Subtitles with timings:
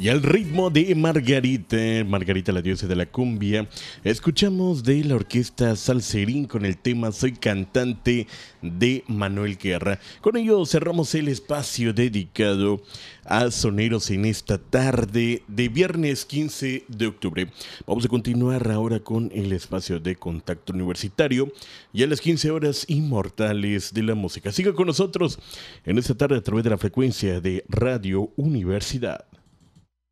[0.00, 3.68] Y al ritmo de Margarita, Margarita la diosa de la cumbia,
[4.02, 8.26] escuchamos de la orquesta Salserín con el tema Soy cantante
[8.62, 10.00] de Manuel Guerra.
[10.22, 12.80] Con ello cerramos el espacio dedicado
[13.26, 17.50] a soneros en esta tarde de viernes 15 de octubre.
[17.86, 21.52] Vamos a continuar ahora con el espacio de contacto universitario
[21.92, 24.50] y a las 15 horas inmortales de la música.
[24.50, 25.38] Siga con nosotros
[25.84, 29.29] en esta tarde a través de la frecuencia de Radio Universidad.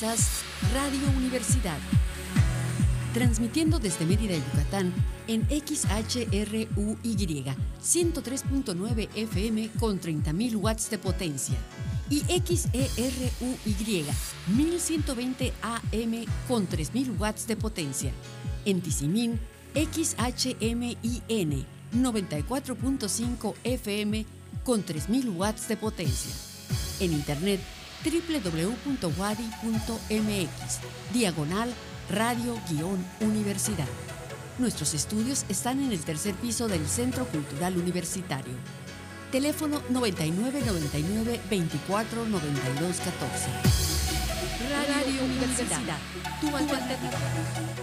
[0.00, 1.76] Radio Universidad.
[3.12, 4.94] Transmitiendo desde Mérida, Yucatán,
[5.26, 6.68] en XHRUY
[7.82, 11.56] 103.9 FM con 30.000 watts de potencia
[12.08, 14.04] y XERUY
[14.46, 18.12] 1120 AM con 3.000 watts de potencia.
[18.64, 19.40] En Tizimín,
[19.74, 24.26] XHMIN 94.5 FM
[24.62, 26.32] con 3.000 watts de potencia.
[27.00, 27.60] En Internet,
[28.04, 29.12] www.wadi.mx,
[31.12, 31.72] diagonal
[32.10, 33.88] radio-universidad.
[34.58, 38.54] Nuestros estudios están en el tercer piso del Centro Cultural Universitario.
[39.30, 43.50] Teléfono 9999 24 92 14.
[44.68, 45.98] Radio, Universidad,
[46.40, 47.77] tu alternativa.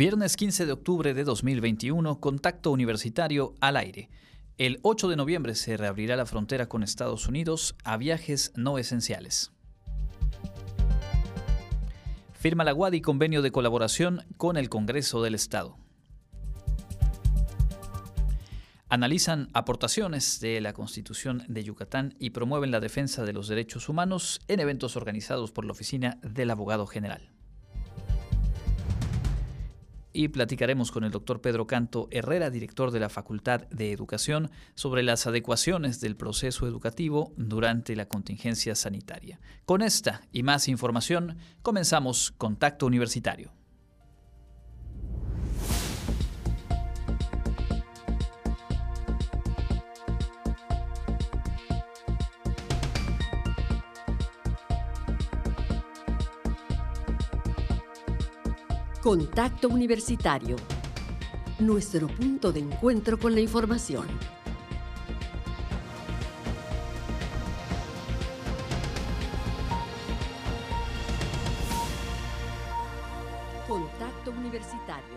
[0.00, 4.08] Viernes 15 de octubre de 2021, contacto universitario al aire.
[4.56, 9.52] El 8 de noviembre se reabrirá la frontera con Estados Unidos a viajes no esenciales.
[12.32, 15.76] Firma la Guadi convenio de colaboración con el Congreso del Estado.
[18.88, 24.40] Analizan aportaciones de la Constitución de Yucatán y promueven la defensa de los derechos humanos
[24.48, 27.30] en eventos organizados por la Oficina del Abogado General
[30.12, 35.02] y platicaremos con el doctor Pedro Canto Herrera, director de la Facultad de Educación, sobre
[35.02, 39.40] las adecuaciones del proceso educativo durante la contingencia sanitaria.
[39.64, 43.59] Con esta y más información, comenzamos Contacto Universitario.
[59.02, 60.56] Contacto Universitario.
[61.58, 64.06] Nuestro punto de encuentro con la información.
[73.66, 75.16] Contacto Universitario.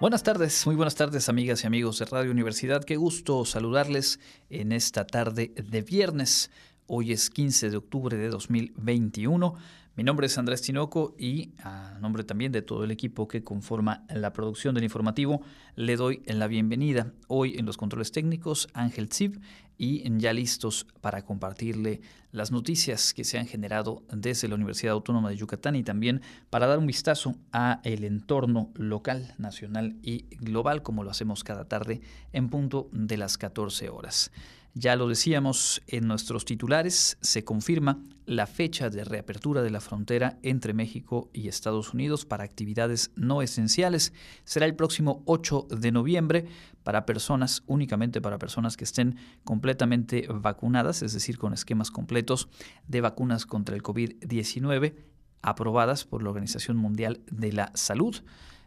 [0.00, 2.82] Buenas tardes, muy buenas tardes amigas y amigos de Radio Universidad.
[2.82, 6.50] Qué gusto saludarles en esta tarde de viernes.
[6.88, 9.54] Hoy es 15 de octubre de 2021.
[9.96, 14.04] Mi nombre es Andrés Tinoco y a nombre también de todo el equipo que conforma
[14.08, 15.42] la producción del informativo,
[15.74, 19.42] le doy la bienvenida hoy en los controles técnicos Ángel Zip
[19.76, 25.30] y ya listos para compartirle las noticias que se han generado desde la Universidad Autónoma
[25.30, 30.82] de Yucatán y también para dar un vistazo a el entorno local, nacional y global
[30.82, 32.00] como lo hacemos cada tarde
[32.32, 34.30] en punto de las 14 horas.
[34.74, 40.38] Ya lo decíamos en nuestros titulares, se confirma la fecha de reapertura de la frontera
[40.42, 44.12] entre México y Estados Unidos para actividades no esenciales.
[44.44, 46.46] Será el próximo 8 de noviembre
[46.84, 52.48] para personas, únicamente para personas que estén completamente vacunadas, es decir, con esquemas completos
[52.86, 54.94] de vacunas contra el COVID-19
[55.42, 58.16] aprobadas por la Organización Mundial de la Salud.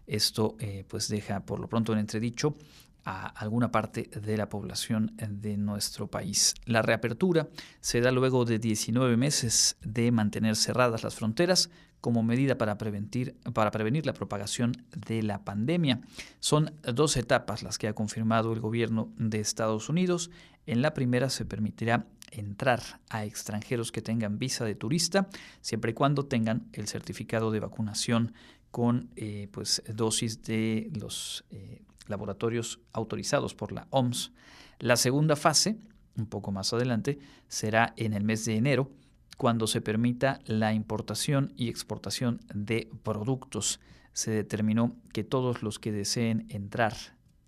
[0.05, 2.55] Esto eh, pues deja por lo pronto en entredicho
[3.05, 6.55] a alguna parte de la población de nuestro país.
[6.65, 7.49] La reapertura
[7.81, 11.69] se da luego de 19 meses de mantener cerradas las fronteras
[12.03, 16.01] como medida para, prevenir, para prevenir la propagación de la pandemia.
[16.41, 20.29] Son dos etapas las que ha confirmado el gobierno de Estados Unidos.
[20.65, 25.29] En la primera se permitirá entrar a extranjeros que tengan visa de turista,
[25.61, 28.33] siempre y cuando tengan el certificado de vacunación
[28.69, 34.31] con eh, pues, dosis de los eh, laboratorios autorizados por la OMS.
[34.79, 35.79] La segunda fase
[36.15, 38.91] un poco más adelante, será en el mes de enero,
[39.37, 43.79] cuando se permita la importación y exportación de productos.
[44.13, 46.93] Se determinó que todos los que deseen entrar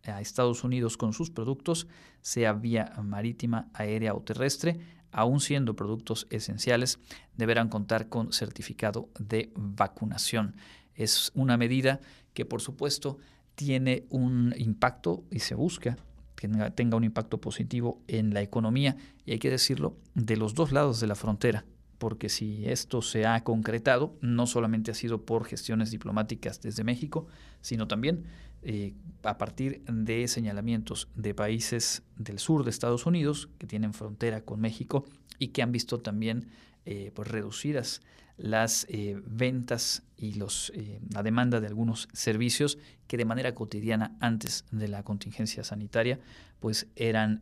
[0.04, 1.88] a Estados Unidos con sus productos,
[2.22, 4.80] sea vía marítima, aérea o terrestre,
[5.12, 7.00] aun siendo productos esenciales,
[7.38, 10.56] deberán contar con certificado de vacunación.
[10.96, 12.02] Es una medida
[12.34, 13.18] que, por supuesto,
[13.56, 15.98] tiene un impacto y se busca
[16.36, 20.72] que tenga un impacto positivo en la economía, y hay que decirlo, de los dos
[20.72, 21.66] lados de la frontera,
[21.98, 27.28] porque si esto se ha concretado, no solamente ha sido por gestiones diplomáticas desde México,
[27.62, 28.26] sino también
[28.64, 28.94] eh,
[29.24, 34.60] a partir de señalamientos de países del sur de Estados Unidos que tienen frontera con
[34.60, 35.06] México
[35.40, 36.48] y que han visto también
[36.86, 38.02] eh, pues reducidas
[38.38, 40.72] las eh, ventas y los,
[41.10, 42.78] la demanda de algunos servicios
[43.08, 46.20] que de manera cotidiana antes de la contingencia sanitaria
[46.60, 47.42] pues eran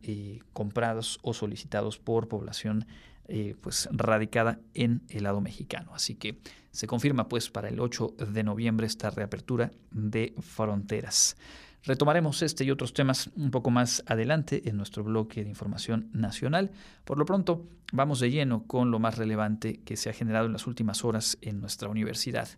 [0.52, 2.84] comprados o solicitados por población
[3.26, 5.94] eh, pues radicada en el lado mexicano.
[5.94, 6.36] Así que
[6.70, 11.38] se confirma pues para el 8 de noviembre esta reapertura de fronteras.
[11.84, 16.70] Retomaremos este y otros temas un poco más adelante en nuestro bloque de información nacional.
[17.04, 20.54] Por lo pronto, vamos de lleno con lo más relevante que se ha generado en
[20.54, 22.48] las últimas horas en nuestra universidad.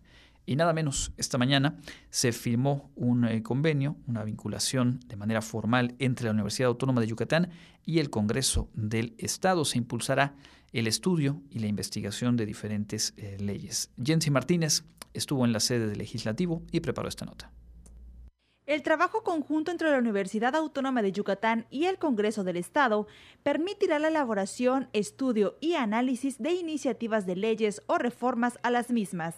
[0.45, 1.75] Y nada menos, esta mañana
[2.09, 7.07] se firmó un eh, convenio, una vinculación de manera formal entre la Universidad Autónoma de
[7.07, 7.49] Yucatán
[7.85, 9.65] y el Congreso del Estado.
[9.65, 10.35] Se impulsará
[10.71, 13.91] el estudio y la investigación de diferentes eh, leyes.
[14.01, 17.51] Jensi Martínez estuvo en la sede del legislativo y preparó esta nota.
[18.67, 23.07] El trabajo conjunto entre la Universidad Autónoma de Yucatán y el Congreso del Estado
[23.41, 29.35] permitirá la elaboración, estudio y análisis de iniciativas de leyes o reformas a las mismas.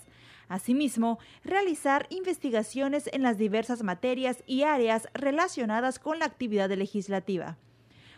[0.47, 7.59] Asimismo, realizar investigaciones en las diversas materias y áreas relacionadas con la actividad legislativa.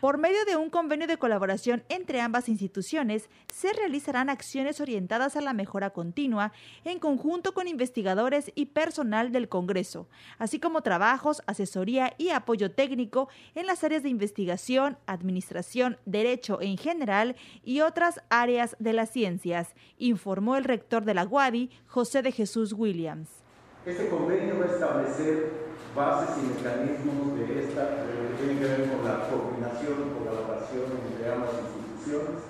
[0.02, 5.40] Por medio de un convenio de colaboración entre ambas instituciones, se realizarán acciones orientadas a
[5.40, 6.50] la mejora continua
[6.84, 10.08] en conjunto con investigadores y personal del Congreso,
[10.40, 16.78] así como trabajos, asesoría y apoyo técnico en las áreas de investigación, administración, derecho en
[16.78, 22.32] general y otras áreas de las ciencias, informó el rector de la UADI, José de
[22.32, 23.41] Jesús Williams.
[23.84, 29.02] Este convenio va a establecer bases y mecanismos de esta, que tienen que ver con
[29.02, 32.46] la coordinación y colaboración entre ambas instituciones.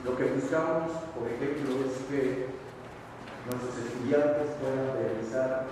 [0.00, 2.56] Lo que buscamos, por ejemplo, es que
[3.44, 5.68] nuestros estudiantes puedan realizar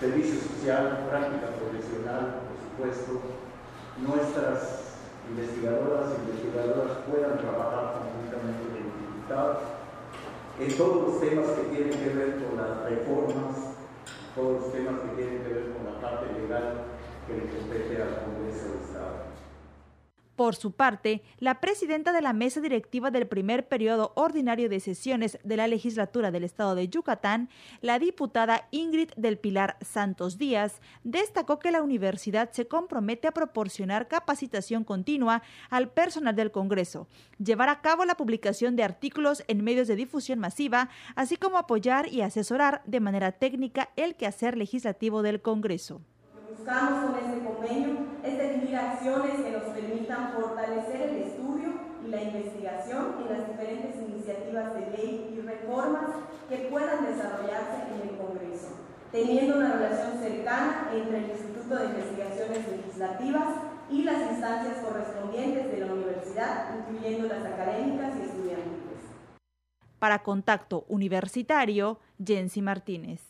[0.00, 3.12] servicio social, práctica profesional, por supuesto,
[4.00, 9.58] nuestras investigadoras y investigadoras puedan trabajar conjuntamente con los diputados
[10.56, 13.67] en todos los temas que tienen que ver con las reformas
[14.38, 16.84] todos los temas que tienen que ver con la parte legal
[17.26, 19.27] que le compete al Congreso del Estado.
[20.38, 25.36] Por su parte, la presidenta de la mesa directiva del primer periodo ordinario de sesiones
[25.42, 27.48] de la legislatura del estado de Yucatán,
[27.80, 34.06] la diputada Ingrid del Pilar Santos Díaz, destacó que la universidad se compromete a proporcionar
[34.06, 37.08] capacitación continua al personal del Congreso,
[37.42, 42.06] llevar a cabo la publicación de artículos en medios de difusión masiva, así como apoyar
[42.12, 46.00] y asesorar de manera técnica el quehacer legislativo del Congreso
[46.58, 51.68] buscamos con este convenio es definir acciones que nos permitan fortalecer el estudio
[52.04, 56.10] y la investigación en las diferentes iniciativas de ley y reformas
[56.48, 58.74] que puedan desarrollarse en el Congreso,
[59.12, 63.48] teniendo una relación cercana entre el Instituto de Investigaciones Legislativas
[63.90, 68.98] y las instancias correspondientes de la universidad, incluyendo las académicas y estudiantiles.
[70.00, 73.27] Para Contacto Universitario, Jensi Martínez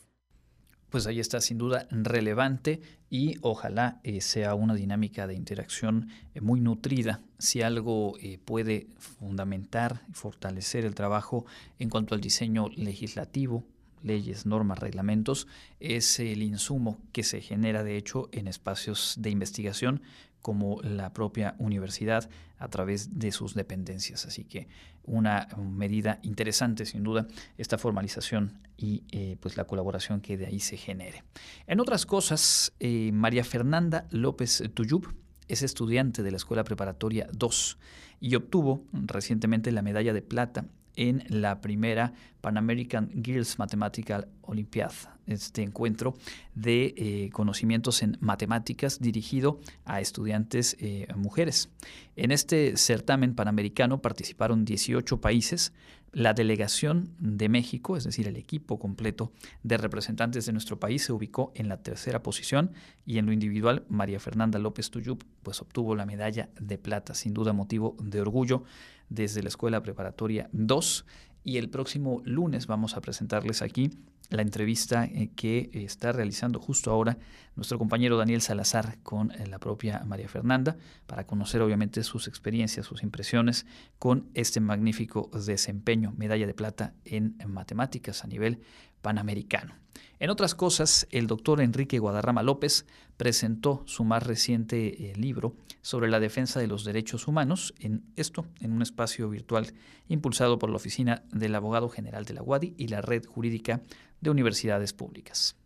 [0.91, 2.81] pues ahí está sin duda relevante
[3.11, 7.21] y ojalá eh, sea una dinámica de interacción eh, muy nutrida.
[7.39, 11.47] Si algo eh, puede fundamentar y fortalecer el trabajo
[11.79, 13.65] en cuanto al diseño legislativo,
[14.03, 15.47] leyes, normas, reglamentos,
[15.81, 20.03] es el insumo que se genera de hecho en espacios de investigación
[20.43, 22.29] como la propia universidad
[22.59, 24.27] a través de sus dependencias.
[24.27, 24.69] Así que
[25.05, 27.27] una medida interesante, sin duda,
[27.57, 31.25] esta formalización y eh, pues la colaboración que de ahí se genere.
[31.67, 35.15] En otras cosas, eh, María Fernanda López Tuyub
[35.49, 37.79] es estudiante de la Escuela Preparatoria 2
[38.21, 40.67] y obtuvo recientemente la medalla de plata
[40.99, 44.91] en la primera Pan American Girls Mathematical Olympiad,
[45.27, 46.15] este encuentro
[46.55, 51.71] de eh, conocimientos en matemáticas dirigido a estudiantes eh, mujeres.
[52.17, 55.73] En este certamen panamericano participaron 18 países,
[56.13, 59.31] la delegación de México, es decir, el equipo completo
[59.63, 62.73] de representantes de nuestro país, se ubicó en la tercera posición
[63.05, 67.35] y en lo individual, María Fernanda López Tuyup pues, obtuvo la medalla de plata, sin
[67.35, 68.65] duda motivo de orgullo
[69.09, 71.07] desde la Escuela Preparatoria 2.
[71.45, 73.91] Y el próximo lunes vamos a presentarles aquí
[74.31, 77.17] la entrevista eh, que está realizando justo ahora
[77.57, 82.87] nuestro compañero Daniel Salazar con eh, la propia María Fernanda para conocer obviamente sus experiencias,
[82.87, 83.67] sus impresiones
[83.99, 88.61] con este magnífico desempeño, medalla de plata en matemáticas a nivel
[89.03, 89.75] panamericano.
[90.21, 92.87] En otras cosas, el doctor Enrique Guadarrama López
[93.17, 98.47] presentó su más reciente eh, libro sobre la defensa de los derechos humanos, en esto,
[98.61, 99.73] en un espacio virtual
[100.09, 103.81] impulsado por la Oficina del Abogado General de la UADI y la Red Jurídica
[104.21, 105.58] de Universidades Públicas.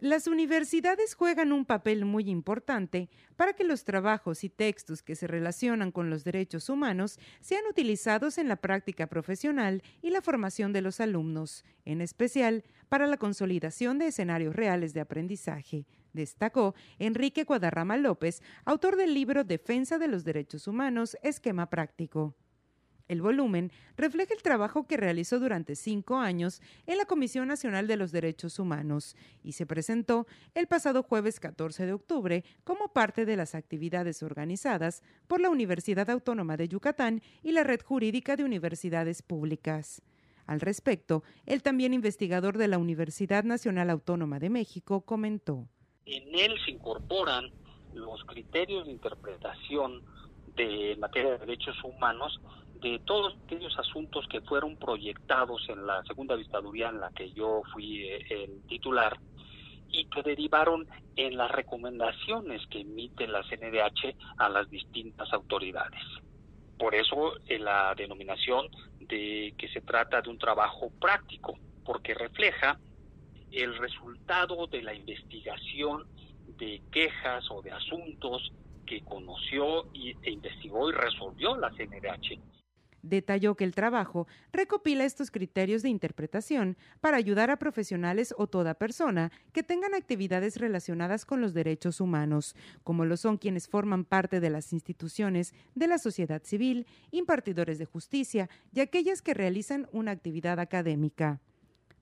[0.00, 5.28] Las universidades juegan un papel muy importante para que los trabajos y textos que se
[5.28, 10.82] relacionan con los derechos humanos sean utilizados en la práctica profesional y la formación de
[10.82, 17.96] los alumnos, en especial para la consolidación de escenarios reales de aprendizaje, destacó Enrique Guadarrama
[17.96, 22.34] López, autor del libro Defensa de los Derechos Humanos, Esquema Práctico.
[23.06, 27.96] El volumen refleja el trabajo que realizó durante cinco años en la Comisión Nacional de
[27.96, 33.36] los Derechos Humanos y se presentó el pasado jueves 14 de octubre como parte de
[33.36, 39.20] las actividades organizadas por la Universidad Autónoma de Yucatán y la Red Jurídica de Universidades
[39.20, 40.00] Públicas.
[40.46, 45.68] Al respecto, el también investigador de la Universidad Nacional Autónoma de México comentó.
[46.06, 47.50] En él se incorporan
[47.92, 50.02] los criterios de interpretación
[50.56, 52.40] de materia de derechos humanos
[52.84, 57.62] de todos aquellos asuntos que fueron proyectados en la segunda vistaduría en la que yo
[57.72, 59.18] fui eh, el titular
[59.88, 60.86] y que derivaron
[61.16, 66.02] en las recomendaciones que emite la CNDH a las distintas autoridades.
[66.78, 68.68] Por eso eh, la denominación
[69.00, 72.78] de que se trata de un trabajo práctico, porque refleja
[73.50, 76.04] el resultado de la investigación
[76.58, 78.52] de quejas o de asuntos
[78.84, 82.53] que conoció y, e investigó y resolvió la CNDH
[83.04, 88.72] Detalló que el trabajo recopila estos criterios de interpretación para ayudar a profesionales o toda
[88.72, 94.40] persona que tengan actividades relacionadas con los derechos humanos, como lo son quienes forman parte
[94.40, 100.12] de las instituciones de la sociedad civil, impartidores de justicia y aquellas que realizan una
[100.12, 101.40] actividad académica.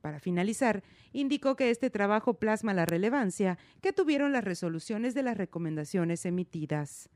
[0.03, 5.37] Para finalizar, indicó que este trabajo plasma la relevancia que tuvieron las resoluciones de las
[5.37, 7.09] recomendaciones emitidas.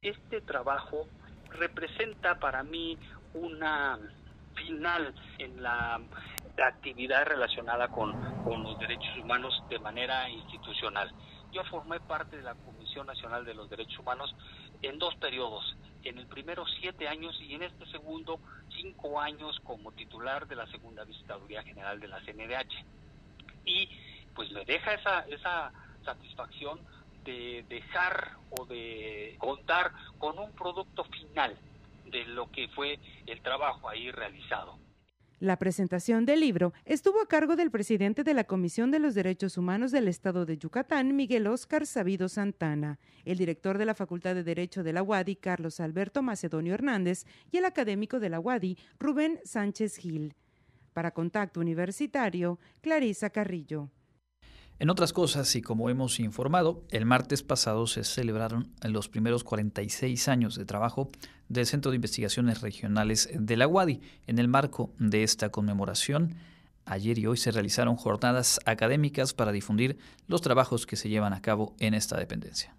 [0.00, 1.08] Este trabajo
[1.50, 2.98] representa para mí
[3.34, 3.98] una
[4.54, 6.00] final en la
[6.58, 8.12] actividad relacionada con,
[8.44, 11.10] los derechos humanos de manera institucional.
[11.52, 14.34] Yo formé parte de la Comisión Nacional de los Derechos Humanos
[14.82, 18.40] en dos periodos, en el primero siete años y en este segundo
[18.80, 22.84] cinco años como titular de la segunda visitaduría general de la CNDH.
[23.64, 23.88] Y
[24.34, 25.72] pues me deja esa, esa
[26.04, 26.80] satisfacción
[27.24, 31.56] de dejar o de contar con un producto final
[32.12, 34.78] de lo que fue el trabajo ahí realizado.
[35.42, 39.58] La presentación del libro estuvo a cargo del presidente de la Comisión de los Derechos
[39.58, 44.44] Humanos del Estado de Yucatán, Miguel Óscar Sabido Santana, el director de la Facultad de
[44.44, 49.40] Derecho de la UADI, Carlos Alberto Macedonio Hernández, y el académico de la UADI, Rubén
[49.42, 50.36] Sánchez Gil.
[50.92, 53.90] Para Contacto Universitario, Clarisa Carrillo.
[54.82, 60.26] En otras cosas, y como hemos informado, el martes pasado se celebraron los primeros 46
[60.26, 61.08] años de trabajo
[61.48, 64.00] del Centro de Investigaciones Regionales de la UADI.
[64.26, 66.34] En el marco de esta conmemoración,
[66.84, 71.42] ayer y hoy se realizaron jornadas académicas para difundir los trabajos que se llevan a
[71.42, 72.74] cabo en esta dependencia.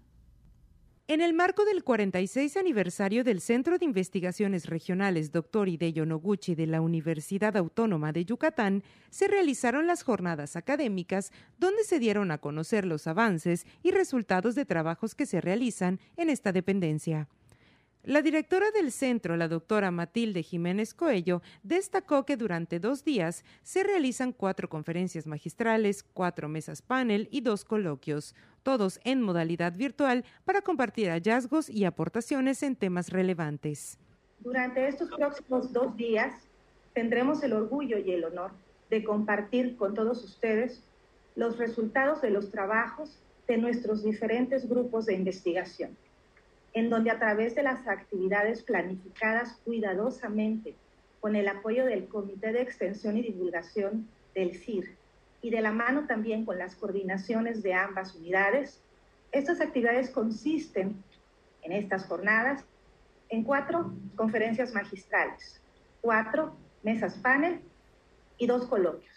[1.06, 5.68] En el marco del 46 aniversario del Centro de Investigaciones Regionales Dr.
[5.68, 11.98] Hideyo Noguchi de la Universidad Autónoma de Yucatán, se realizaron las jornadas académicas donde se
[11.98, 17.28] dieron a conocer los avances y resultados de trabajos que se realizan en esta dependencia.
[18.06, 23.82] La directora del centro, la doctora Matilde Jiménez Coello, destacó que durante dos días se
[23.82, 30.60] realizan cuatro conferencias magistrales, cuatro mesas panel y dos coloquios, todos en modalidad virtual para
[30.60, 33.98] compartir hallazgos y aportaciones en temas relevantes.
[34.40, 36.34] Durante estos próximos dos días
[36.92, 38.50] tendremos el orgullo y el honor
[38.90, 40.82] de compartir con todos ustedes
[41.36, 43.18] los resultados de los trabajos
[43.48, 45.96] de nuestros diferentes grupos de investigación
[46.74, 50.74] en donde a través de las actividades planificadas cuidadosamente
[51.20, 54.96] con el apoyo del Comité de Extensión y Divulgación del CIR
[55.40, 58.82] y de la mano también con las coordinaciones de ambas unidades.
[59.30, 61.02] Estas actividades consisten
[61.62, 62.64] en estas jornadas
[63.28, 65.60] en cuatro conferencias magistrales,
[66.00, 67.60] cuatro mesas panel
[68.36, 69.13] y dos coloquios.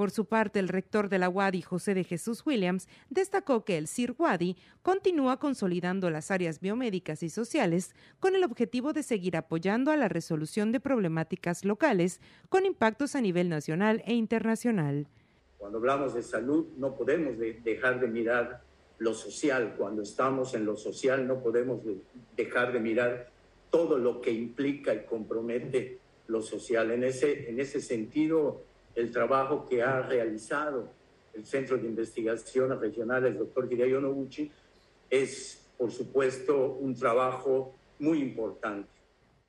[0.00, 3.86] Por su parte, el rector de la UADI, José de Jesús Williams, destacó que el
[3.86, 9.90] CIR UADI continúa consolidando las áreas biomédicas y sociales con el objetivo de seguir apoyando
[9.90, 15.06] a la resolución de problemáticas locales con impactos a nivel nacional e internacional.
[15.58, 18.62] Cuando hablamos de salud, no podemos dejar de mirar
[18.96, 19.74] lo social.
[19.76, 21.82] Cuando estamos en lo social, no podemos
[22.38, 23.28] dejar de mirar
[23.68, 26.90] todo lo que implica y compromete lo social.
[26.90, 30.90] En ese, en ese sentido, el trabajo que ha realizado
[31.34, 34.50] el Centro de Investigaciones Regionales, doctor Hideo Noguchi,
[35.08, 38.88] es, por supuesto, un trabajo muy importante.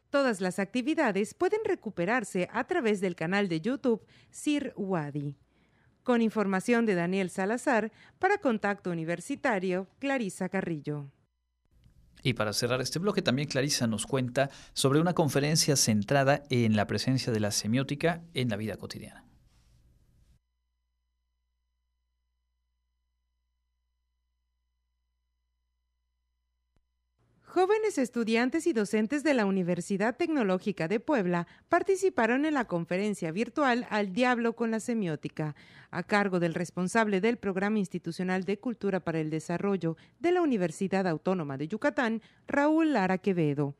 [0.09, 5.37] Todas las actividades pueden recuperarse a través del canal de YouTube Sir Wadi.
[6.03, 11.05] Con información de Daniel Salazar, para Contacto Universitario, Clarisa Carrillo.
[12.23, 16.87] Y para cerrar este bloque, también Clarisa nos cuenta sobre una conferencia centrada en la
[16.87, 19.30] presencia de la semiótica en la vida cotidiana.
[27.53, 33.85] Jóvenes estudiantes y docentes de la Universidad Tecnológica de Puebla participaron en la conferencia virtual
[33.89, 35.53] Al Diablo con la Semiótica,
[35.89, 41.05] a cargo del responsable del Programa Institucional de Cultura para el Desarrollo de la Universidad
[41.05, 43.75] Autónoma de Yucatán, Raúl Lara Quevedo.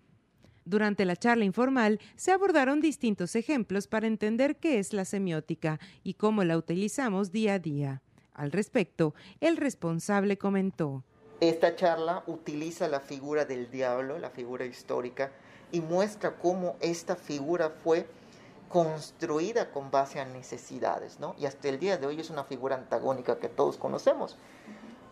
[0.66, 6.16] Durante la charla informal se abordaron distintos ejemplos para entender qué es la semiótica y
[6.16, 8.02] cómo la utilizamos día a día.
[8.34, 11.06] Al respecto, el responsable comentó.
[11.42, 15.32] Esta charla utiliza la figura del diablo, la figura histórica,
[15.72, 18.06] y muestra cómo esta figura fue
[18.70, 21.34] construida con base a necesidades, ¿no?
[21.40, 24.38] Y hasta el día de hoy es una figura antagónica que todos conocemos.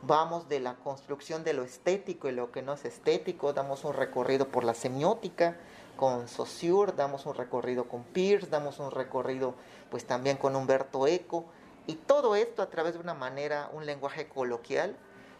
[0.04, 3.94] Vamos de la construcción de lo estético y lo que no es estético, damos un
[3.94, 5.58] recorrido por la semiótica
[5.98, 9.56] con Saussure, damos un recorrido con Peirce, damos un recorrido
[9.90, 11.46] pues también con Humberto Eco,
[11.88, 14.96] y todo esto a través de una manera, un lenguaje coloquial,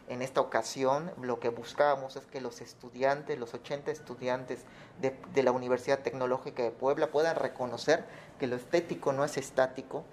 [0.10, 4.66] en esta ocasión lo que buscábamos es que los estudiantes, los 80 estudiantes
[5.00, 8.04] de, la Universidad Tecnológica de Puebla puedan reconocer
[8.40, 10.04] que lo estético no es estático,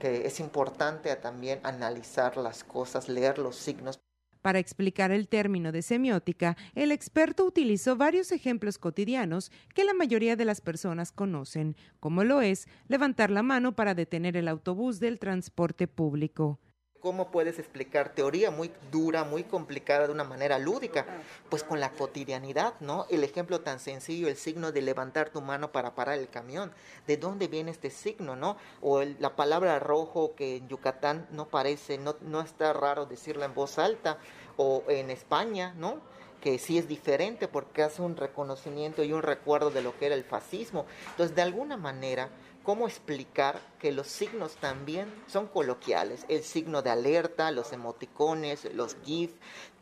[0.00, 4.00] que es importante también analizar las cosas, leer los signos.
[4.42, 10.36] Para explicar el término de semiótica, el experto utilizó varios ejemplos cotidianos que la mayoría
[10.36, 15.18] de las personas conocen, como lo es levantar la mano para detener el autobús del
[15.18, 16.58] transporte público.
[17.04, 21.04] ¿Cómo puedes explicar teoría muy dura, muy complicada de una manera lúdica?
[21.50, 23.04] Pues con la cotidianidad, ¿no?
[23.10, 26.72] El ejemplo tan sencillo, el signo de levantar tu mano para parar el camión.
[27.06, 28.56] ¿De dónde viene este signo, no?
[28.80, 33.52] O la palabra rojo que en Yucatán no parece, no, no está raro decirla en
[33.52, 34.16] voz alta.
[34.56, 36.00] O en España, ¿no?
[36.40, 40.14] que sí es diferente porque hace un reconocimiento y un recuerdo de lo que era
[40.14, 40.84] el fascismo.
[41.12, 42.28] Entonces, de alguna manera,
[42.64, 48.96] cómo explicar que los signos también son coloquiales, el signo de alerta, los emoticones, los
[49.04, 49.30] GIF,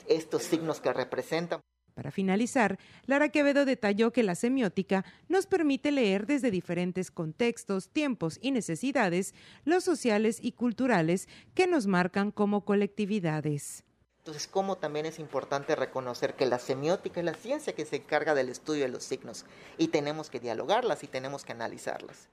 [0.07, 1.61] estos signos que representan.
[1.95, 8.39] Para finalizar, Lara Quevedo detalló que la semiótica nos permite leer desde diferentes contextos, tiempos
[8.43, 13.85] y necesidades los sociales y culturales que nos marcan como colectividades.
[14.19, 18.35] Entonces, cómo también es importante reconocer que la semiótica es la ciencia que se encarga
[18.35, 19.45] del estudio de los signos
[19.79, 22.29] y tenemos que dialogarlas y tenemos que analizarlas.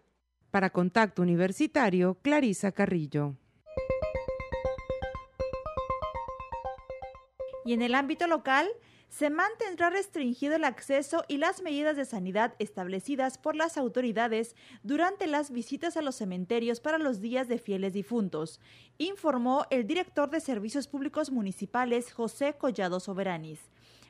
[0.52, 3.36] Para Contacto Universitario, Clarisa Carrillo.
[7.66, 8.68] Y en el ámbito local,
[9.10, 15.28] se mantendrá restringido el acceso y las medidas de sanidad establecidas por las autoridades durante
[15.28, 18.60] las visitas a los cementerios para los días de fieles difuntos,
[18.98, 23.60] informó el director de Servicios Públicos Municipales José Collado Soberanis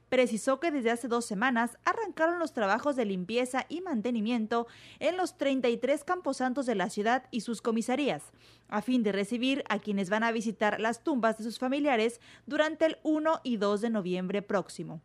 [0.09, 4.67] precisó que desde hace dos semanas arrancaron los trabajos de limpieza y mantenimiento
[4.99, 8.23] en los 33 camposantos de la ciudad y sus comisarías,
[8.67, 12.85] a fin de recibir a quienes van a visitar las tumbas de sus familiares durante
[12.85, 15.01] el 1 y 2 de noviembre próximo.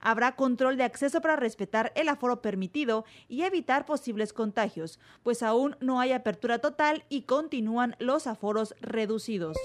[0.00, 5.76] Habrá control de acceso para respetar el aforo permitido y evitar posibles contagios, pues aún
[5.80, 9.56] no hay apertura total y continúan los aforos reducidos.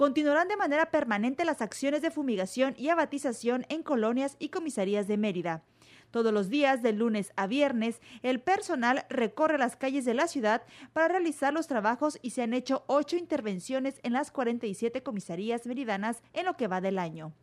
[0.00, 5.18] Continuarán de manera permanente las acciones de fumigación y abatización en colonias y comisarías de
[5.18, 5.62] Mérida.
[6.10, 10.62] Todos los días, de lunes a viernes, el personal recorre las calles de la ciudad
[10.94, 16.22] para realizar los trabajos y se han hecho ocho intervenciones en las 47 comisarías meridanas
[16.32, 17.34] en lo que va del año.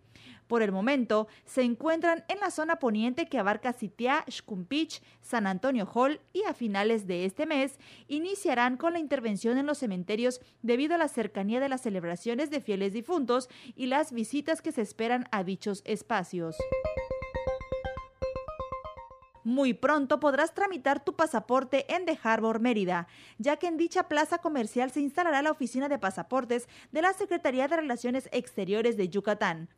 [0.47, 5.85] Por el momento, se encuentran en la zona poniente que abarca Sitiá, Xcumpich, San Antonio
[5.93, 10.95] Hall y a finales de este mes iniciarán con la intervención en los cementerios debido
[10.95, 15.27] a la cercanía de las celebraciones de fieles difuntos y las visitas que se esperan
[15.31, 16.55] a dichos espacios.
[19.47, 24.39] Muy pronto podrás tramitar tu pasaporte en The Harbor Mérida, ya que en dicha plaza
[24.39, 29.69] comercial se instalará la oficina de pasaportes de la Secretaría de Relaciones Exteriores de Yucatán.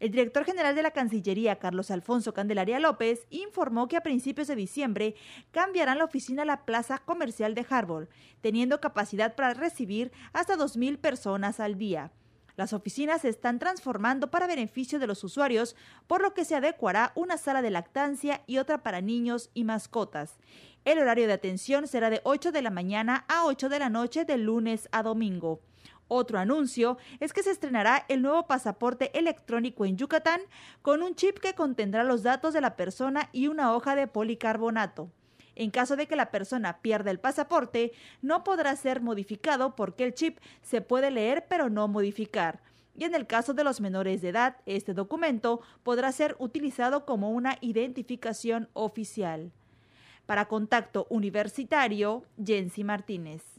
[0.00, 4.54] El director general de la Cancillería, Carlos Alfonso Candelaria López, informó que a principios de
[4.54, 5.16] diciembre
[5.50, 8.08] cambiarán la oficina a la plaza comercial de Harbor,
[8.40, 12.12] teniendo capacidad para recibir hasta 2.000 personas al día.
[12.54, 15.74] Las oficinas se están transformando para beneficio de los usuarios,
[16.06, 20.38] por lo que se adecuará una sala de lactancia y otra para niños y mascotas.
[20.84, 24.24] El horario de atención será de 8 de la mañana a 8 de la noche
[24.24, 25.60] de lunes a domingo.
[26.08, 30.40] Otro anuncio es que se estrenará el nuevo pasaporte electrónico en Yucatán
[30.80, 35.10] con un chip que contendrá los datos de la persona y una hoja de policarbonato.
[35.54, 37.92] En caso de que la persona pierda el pasaporte,
[38.22, 42.60] no podrá ser modificado porque el chip se puede leer pero no modificar.
[42.96, 47.30] Y en el caso de los menores de edad, este documento podrá ser utilizado como
[47.30, 49.52] una identificación oficial.
[50.26, 53.57] Para contacto universitario, Jensi Martínez.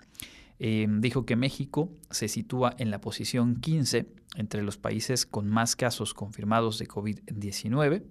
[0.59, 5.77] Eh, dijo que México se sitúa en la posición 15 entre los países con más
[5.77, 8.03] casos confirmados de COVID-19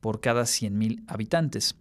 [0.00, 1.76] por cada 100.000 habitantes.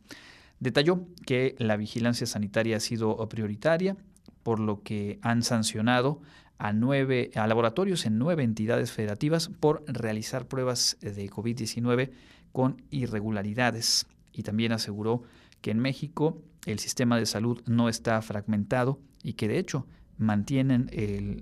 [0.59, 3.95] Detalló que la vigilancia sanitaria ha sido prioritaria,
[4.43, 6.21] por lo que han sancionado
[6.57, 12.11] a, nueve, a laboratorios en nueve entidades federativas por realizar pruebas de COVID-19
[12.51, 14.07] con irregularidades.
[14.31, 15.23] Y también aseguró
[15.61, 20.89] que en México el sistema de salud no está fragmentado y que de hecho mantienen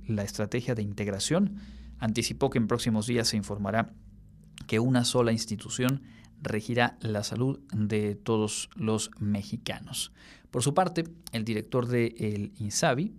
[0.08, 1.58] la estrategia de integración.
[2.00, 3.94] Anticipó que en próximos días se informará
[4.68, 6.04] que una sola institución
[6.42, 10.12] regirá la salud de todos los mexicanos.
[10.52, 13.14] Por su parte, el director del INSABI,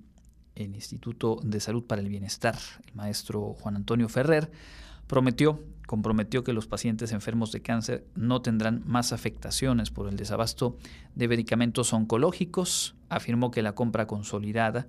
[0.55, 4.51] el Instituto de Salud para el Bienestar, el maestro Juan Antonio Ferrer,
[5.09, 10.77] prometió, comprometió que los pacientes enfermos de cáncer no tendrán más afectaciones por el desabasto
[11.16, 14.87] de medicamentos oncológicos, afirmó que la compra consolidada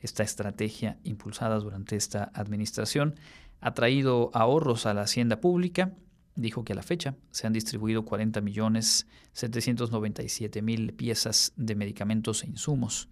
[0.00, 3.16] esta estrategia impulsada durante esta administración
[3.60, 5.92] ha traído ahorros a la hacienda pública.
[6.34, 12.44] Dijo que a la fecha se han distribuido 40 millones 797 mil piezas de medicamentos
[12.44, 13.08] e insumos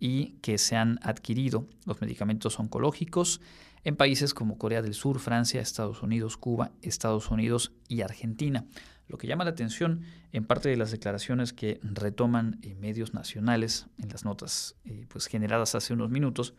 [0.00, 3.40] y que se han adquirido los medicamentos oncológicos
[3.84, 8.64] en países como Corea del Sur, Francia, Estados Unidos, Cuba, Estados Unidos y Argentina.
[9.08, 13.86] Lo que llama la atención en parte de las declaraciones que retoman en medios nacionales
[13.98, 16.54] en las notas eh, pues generadas hace unos minutos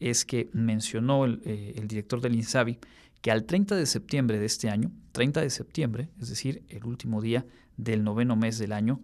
[0.00, 2.78] es que mencionó el, eh, el director del INSABI
[3.20, 7.20] que al 30 de septiembre de este año, 30 de septiembre, es decir, el último
[7.20, 7.44] día
[7.76, 9.00] del noveno mes del año,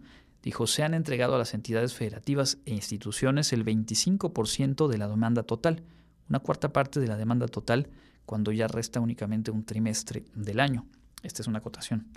[0.47, 5.43] dijo, se han entregado a las entidades federativas e instituciones el 25% de la demanda
[5.43, 5.83] total,
[6.29, 7.89] una cuarta parte de la demanda total
[8.25, 10.85] cuando ya resta únicamente un trimestre del año.
[11.21, 12.07] Esta es una acotación.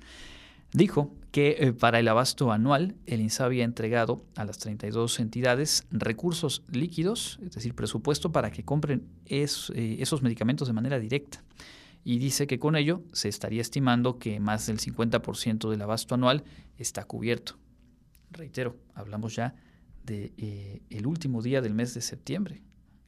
[0.72, 5.84] Dijo que eh, para el abasto anual, el INSABI ha entregado a las 32 entidades
[5.90, 9.48] recursos líquidos, es decir, presupuesto para que compren eh,
[9.98, 11.42] esos medicamentos de manera directa.
[12.04, 16.44] Y dice que con ello se estaría estimando que más del 50% del abasto anual
[16.78, 17.56] está cubierto.
[18.30, 19.54] Reitero, hablamos ya
[20.04, 22.62] del de, eh, último día del mes de septiembre.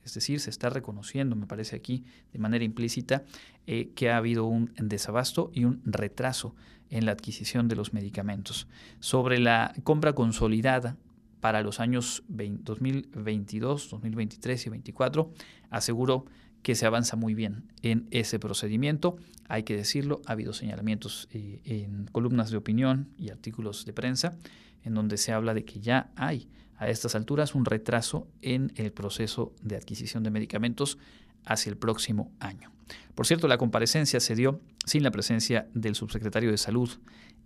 [0.05, 3.25] Es decir, se está reconociendo, me parece aquí, de manera implícita,
[3.65, 6.57] que ha habido un desabasto y un retraso
[6.91, 8.67] en la adquisición de los medicamentos.
[8.99, 10.97] Sobre la compra consolidada
[11.41, 15.33] para los años 2022, 2023 y 2024,
[15.71, 16.27] aseguró
[16.63, 19.17] que se avanza muy bien en ese procedimiento.
[19.49, 24.37] Hay que decirlo, ha habido señalamientos eh, en columnas de opinión y artículos de prensa
[24.85, 28.93] en donde se habla de que ya hay a estas alturas un retraso en el
[28.93, 30.99] proceso de adquisición de medicamentos
[31.45, 32.73] hacia el próximo año.
[33.15, 36.91] Por cierto, la comparecencia se dio sin la presencia del subsecretario de Salud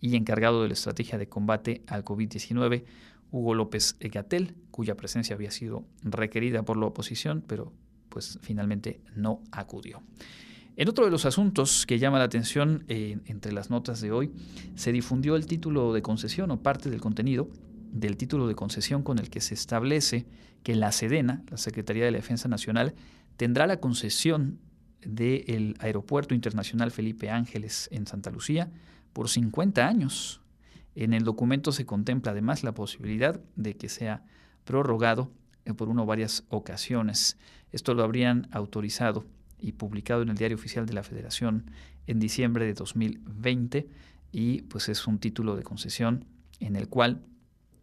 [0.01, 2.85] y encargado de la estrategia de combate al COVID-19,
[3.31, 7.73] Hugo López Gatel, cuya presencia había sido requerida por la oposición, pero
[8.17, 10.03] pues finalmente no acudió.
[10.79, 14.33] En otro de los asuntos que llama la atención eh, entre las notas de hoy,
[14.75, 17.51] se difundió el título de concesión o parte del contenido
[17.93, 20.25] del título de concesión con el que se establece
[20.63, 22.95] que la SEDENA, la Secretaría de la Defensa Nacional,
[23.37, 24.61] tendrá la concesión
[25.03, 28.71] del Aeropuerto Internacional Felipe Ángeles en Santa Lucía
[29.13, 30.41] por 50 años.
[30.95, 34.25] En el documento se contempla además la posibilidad de que sea
[34.65, 35.31] prorrogado
[35.67, 37.37] eh, por una o varias ocasiones.
[37.73, 39.25] Esto lo habrían autorizado
[39.59, 41.71] y publicado en el Diario Oficial de la Federación
[42.07, 43.89] en diciembre de 2020
[44.33, 46.25] y pues es un título de concesión
[46.61, 47.23] en el cual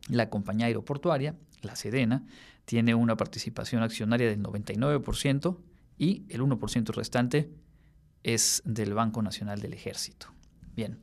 [0.10, 2.26] la compañía aeroportuaria, la Sedena,
[2.66, 5.58] tiene una participación accionaria del 99%
[5.98, 7.50] y el 1% restante
[8.24, 10.28] es del Banco Nacional del Ejército.
[10.76, 11.00] Bien.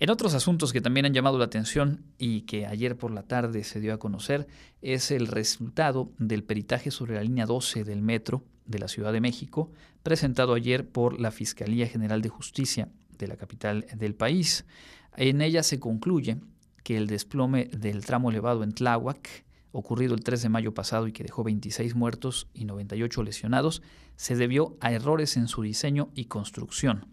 [0.00, 3.64] En otros asuntos que también han llamado la atención y que ayer por la tarde
[3.64, 4.46] se dio a conocer
[4.80, 9.20] es el resultado del peritaje sobre la línea 12 del metro de la Ciudad de
[9.20, 9.70] México,
[10.02, 14.64] presentado ayer por la Fiscalía General de Justicia de la capital del país.
[15.18, 16.38] En ella se concluye
[16.82, 21.12] que el desplome del tramo elevado en Tláhuac ocurrido el 3 de mayo pasado y
[21.12, 23.82] que dejó 26 muertos y 98 lesionados,
[24.16, 27.06] se debió a errores en su diseño y construcción.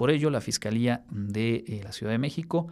[0.00, 2.68] Por ello, la Fiscalía de eh, la Ciudad de México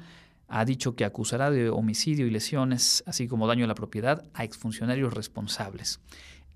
[0.49, 4.45] ha dicho que acusará de homicidio y lesiones, así como daño a la propiedad, a
[4.45, 6.01] exfuncionarios responsables.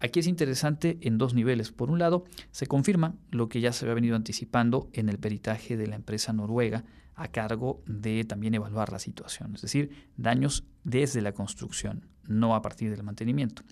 [0.01, 1.73] Aquí es interesante en dos niveles.
[1.73, 5.77] Por un lado, se confirma lo que ya se había venido anticipando en el peritaje
[5.77, 6.85] de la empresa noruega
[7.17, 12.63] a cargo de también evaluar la situación, es decir, daños desde la construcción, no a
[12.63, 13.63] partir del mantenimiento.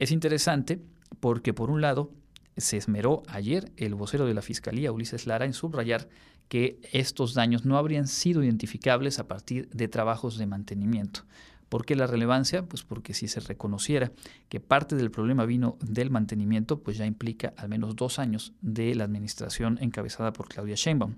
[0.00, 0.82] Es interesante
[1.20, 2.10] porque, por un lado,
[2.58, 6.08] se esmeró ayer el vocero de la Fiscalía, Ulises Lara, en subrayar
[6.48, 11.24] que estos daños no habrían sido identificables a partir de trabajos de mantenimiento.
[11.68, 12.64] ¿Por qué la relevancia?
[12.64, 14.12] Pues porque si se reconociera
[14.48, 18.94] que parte del problema vino del mantenimiento, pues ya implica al menos dos años de
[18.94, 21.16] la administración encabezada por Claudia Sheinbaum.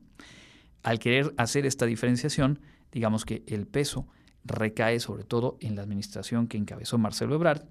[0.82, 2.58] Al querer hacer esta diferenciación,
[2.90, 4.08] digamos que el peso
[4.44, 7.62] recae sobre todo en la administración que encabezó Marcelo Ebrard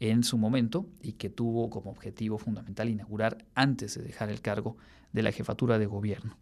[0.00, 4.76] en su momento y que tuvo como objetivo fundamental inaugurar antes de dejar el cargo
[5.12, 6.36] de la jefatura de gobierno.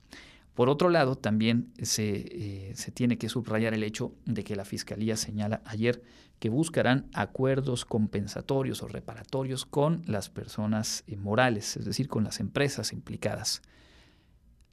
[0.55, 4.65] Por otro lado, también se, eh, se, tiene que subrayar el hecho de que la
[4.65, 6.03] Fiscalía señala ayer
[6.39, 12.39] que buscarán acuerdos compensatorios o reparatorios con las personas eh, morales, es decir, con las
[12.39, 13.63] empresas implicadas,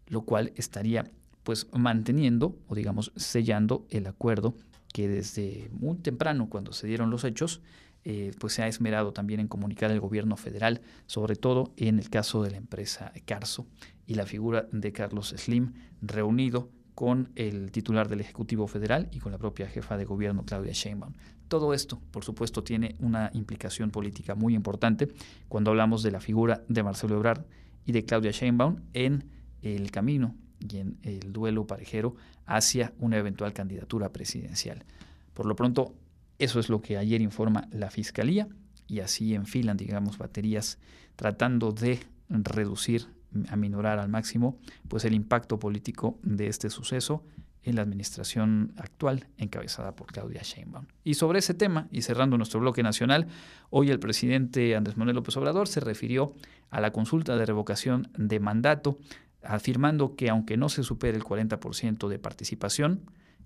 [0.07, 1.09] lo cual estaría
[1.43, 4.53] pues manteniendo o digamos sellando el acuerdo
[4.93, 7.61] que desde muy temprano, cuando se dieron los hechos,
[8.03, 12.09] eh, pues se ha esmerado también en comunicar al gobierno federal, sobre todo en el
[12.09, 13.67] caso de la empresa Carso
[14.07, 19.31] y la figura de Carlos Slim, reunido con el titular del Ejecutivo Federal y con
[19.31, 21.13] la propia jefa de gobierno, Claudia Sheinbaum.
[21.47, 25.07] Todo esto, por supuesto, tiene una implicación política muy importante
[25.47, 27.45] cuando hablamos de la figura de Marcelo Ebrard
[27.85, 29.25] y de Claudia Sheinbaum en
[29.61, 34.85] el camino y en el duelo parejero hacia una eventual candidatura presidencial.
[35.33, 35.95] Por lo pronto,
[36.41, 38.47] eso es lo que ayer informa la Fiscalía
[38.87, 40.79] y así enfilan, digamos, baterías
[41.15, 41.99] tratando de
[42.29, 43.07] reducir,
[43.49, 47.23] aminorar al máximo, pues el impacto político de este suceso
[47.63, 50.87] en la administración actual encabezada por Claudia Sheinbaum.
[51.03, 53.27] Y sobre ese tema, y cerrando nuestro bloque nacional,
[53.69, 56.33] hoy el presidente Andrés Manuel López Obrador se refirió
[56.71, 58.97] a la consulta de revocación de mandato,
[59.43, 63.01] afirmando que aunque no se supere el 40% de participación,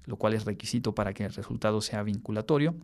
[0.05, 2.75] lo cual es requisito para que el resultado sea vinculatorio,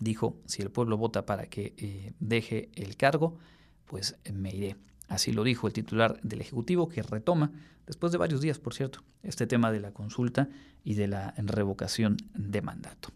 [0.00, 3.38] dijo, si el pueblo vota para que eh, deje el cargo,
[3.86, 4.76] pues me iré.
[5.08, 7.50] Así lo dijo el titular del Ejecutivo, que retoma,
[7.86, 10.48] después de varios días, por cierto, este tema de la consulta
[10.84, 13.10] y de la revocación de mandato.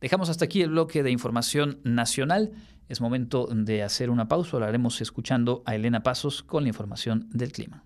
[0.00, 2.52] Dejamos hasta aquí el bloque de información nacional.
[2.88, 4.58] Es momento de hacer una pausa.
[4.58, 7.84] Lo haremos escuchando a Elena Pasos con la información del clima.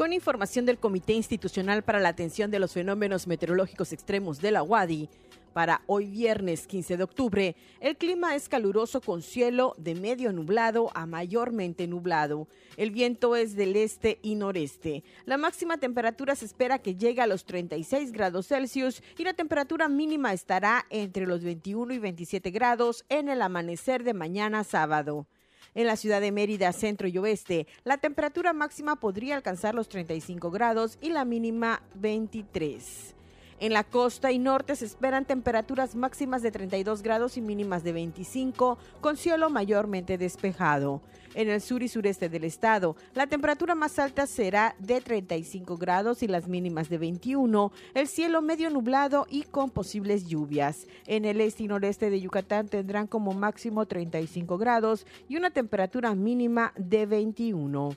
[0.00, 4.62] Con información del Comité Institucional para la Atención de los Fenómenos Meteorológicos Extremos de la
[4.62, 5.10] UADI,
[5.52, 10.90] para hoy viernes 15 de octubre, el clima es caluroso con cielo de medio nublado
[10.94, 12.48] a mayormente nublado.
[12.78, 15.04] El viento es del este y noreste.
[15.26, 19.90] La máxima temperatura se espera que llegue a los 36 grados Celsius y la temperatura
[19.90, 25.26] mínima estará entre los 21 y 27 grados en el amanecer de mañana sábado.
[25.74, 30.50] En la ciudad de Mérida, centro y oeste, la temperatura máxima podría alcanzar los 35
[30.50, 33.14] grados y la mínima 23.
[33.60, 37.92] En la costa y norte se esperan temperaturas máximas de 32 grados y mínimas de
[37.92, 41.02] 25, con cielo mayormente despejado.
[41.34, 46.22] En el sur y sureste del estado, la temperatura más alta será de 35 grados
[46.22, 50.86] y las mínimas de 21, el cielo medio nublado y con posibles lluvias.
[51.06, 56.14] En el este y noreste de Yucatán tendrán como máximo 35 grados y una temperatura
[56.14, 57.90] mínima de 21.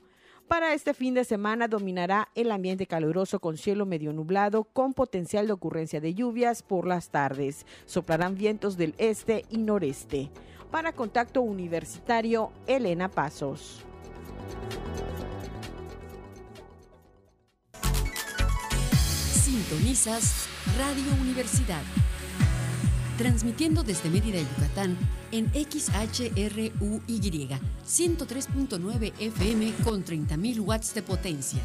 [0.53, 5.47] Para este fin de semana dominará el ambiente caluroso con cielo medio nublado con potencial
[5.47, 7.65] de ocurrencia de lluvias por las tardes.
[7.87, 10.29] Soplarán vientos del este y noreste.
[10.69, 13.83] Para Contacto Universitario, Elena Pasos.
[19.31, 21.81] Sintonizas Radio Universidad
[23.17, 24.97] transmitiendo desde Mérida, Yucatán,
[25.32, 27.02] en XHRUY
[27.88, 31.62] 103.9 FM con 30.000 watts de potencia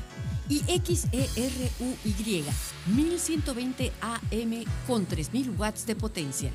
[0.48, 2.44] y XERUY
[2.86, 6.50] 1120 AM con 3.000 watts de potencia.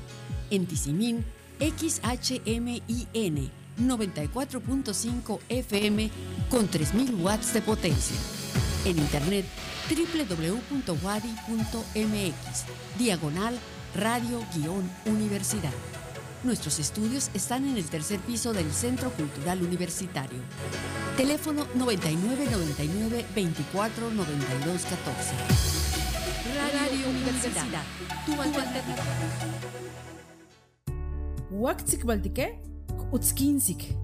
[0.50, 1.24] En Tizimín,
[1.60, 6.10] XHMIN 94.5 FM
[6.50, 8.16] con 3.000 watts de potencia.
[8.84, 9.44] En internet
[9.88, 10.98] www.wadi.mx,
[12.98, 13.58] diagonal
[13.96, 15.70] Radio-Universidad.
[16.42, 20.40] Nuestros estudios están en el tercer piso del Centro Cultural Universitario.
[21.16, 25.34] Teléfono 9999 24 92 14.
[26.72, 27.84] Radio, Universidad.
[28.26, 29.02] Tu alternativa.
[31.52, 32.58] Waktsik baltike,
[33.12, 33.94] utskinsik.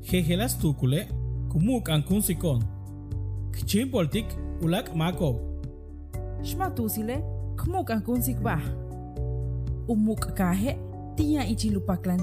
[0.00, 1.08] Jejelas tukule,
[1.50, 2.64] kumuk ankunsikon.
[4.62, 5.36] Ulak makov.
[6.42, 7.22] Shmatusile,
[7.58, 8.81] kumuk ankunsik bah.
[9.92, 10.78] Umuk kahe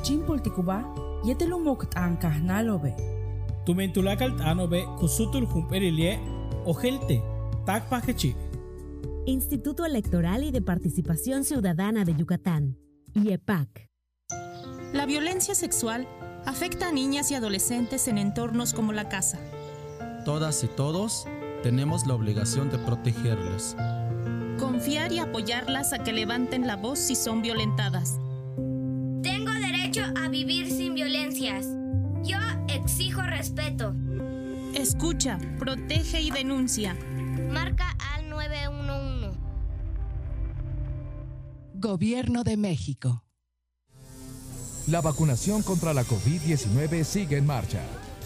[0.03, 0.83] chimpoltikuba
[1.23, 2.93] yetelumok t'ankah nalobe.
[3.65, 6.19] Tumentulakal t'anobe kusutul jumperilie
[6.65, 7.21] ojelte
[7.65, 8.35] takpajechi.
[9.25, 12.77] Instituto Electoral y de Participación Ciudadana de Yucatán,
[13.13, 13.87] IEPAC.
[14.93, 16.07] La violencia sexual
[16.45, 19.37] afecta a niñas y adolescentes en entornos como la casa.
[20.25, 21.27] Todas y todos
[21.61, 23.75] tenemos la obligación de protegerles
[24.59, 28.19] confiar y apoyarlas a que levanten la voz si son violentadas.
[29.23, 31.65] Tengo derecho a vivir sin violencias.
[32.23, 32.37] Yo
[32.67, 33.95] exijo respeto.
[34.75, 36.95] Escucha, protege y denuncia.
[37.49, 39.39] Marca al 911.
[41.75, 43.23] Gobierno de México.
[44.87, 47.81] La vacunación contra la COVID-19 sigue en marcha.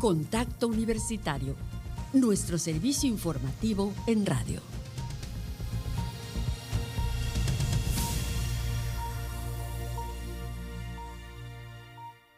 [0.00, 1.56] Contacto Universitario,
[2.14, 4.62] nuestro servicio informativo en radio.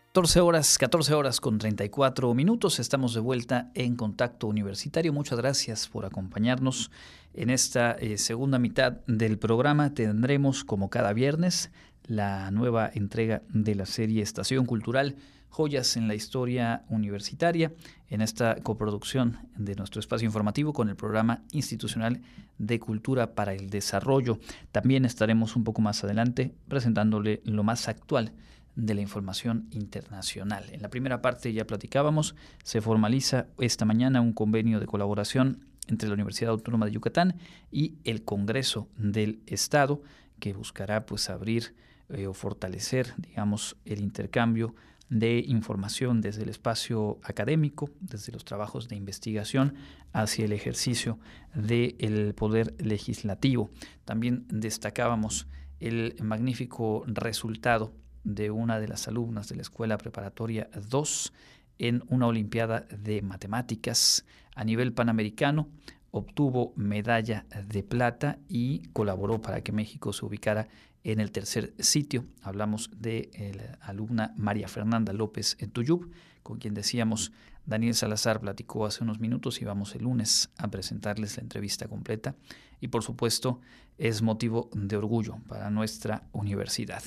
[0.09, 2.81] Catorce horas, 14 horas con 34 minutos.
[2.81, 5.13] Estamos de vuelta en Contacto Universitario.
[5.13, 6.91] Muchas gracias por acompañarnos
[7.33, 9.95] en esta eh, segunda mitad del programa.
[9.95, 11.71] Tendremos, como cada viernes,
[12.09, 15.15] la nueva entrega de la serie Estación Cultural
[15.53, 17.73] Joyas en la Historia Universitaria,
[18.09, 22.23] en esta coproducción de nuestro espacio informativo con el programa institucional
[22.57, 24.39] de Cultura para el Desarrollo.
[24.73, 28.33] También estaremos un poco más adelante presentándole lo más actual
[28.77, 30.65] de la información internacional.
[30.73, 32.35] En la primera parte ya platicábamos,
[32.65, 37.37] se formaliza esta mañana un convenio de colaboración entre la Universidad Autónoma de Yucatán
[37.71, 40.01] y el Congreso del Estado
[40.41, 41.75] que buscará pues abrir
[42.09, 44.75] eh, o fortalecer, digamos, el intercambio
[45.13, 49.75] de información desde el espacio académico, desde los trabajos de investigación
[50.15, 51.19] hacia el ejercicio
[51.55, 53.71] del poder legislativo.
[54.07, 55.49] También destacábamos
[55.81, 57.93] el magnífico resultado
[58.25, 61.33] de una de las alumnas de la Escuela Preparatoria 2
[61.79, 65.69] en una Olimpiada de Matemáticas a nivel panamericano.
[66.11, 70.69] Obtuvo medalla de plata y colaboró para que México se ubicara
[71.05, 72.25] en el tercer sitio.
[72.43, 76.11] Hablamos de la alumna María Fernanda López Tuyub,
[76.43, 77.33] con quien decíamos
[77.65, 82.35] Daniel Salazar platicó hace unos minutos y vamos el lunes a presentarles la entrevista completa.
[82.81, 83.61] Y por supuesto
[83.99, 87.03] es motivo de orgullo para nuestra universidad.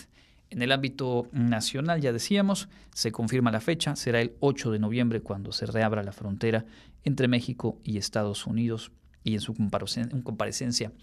[0.50, 5.22] En el ámbito nacional, ya decíamos, se confirma la fecha, será el 8 de noviembre
[5.22, 6.66] cuando se reabra la frontera
[7.04, 8.92] entre México y Estados Unidos
[9.24, 10.94] y en su comparecencia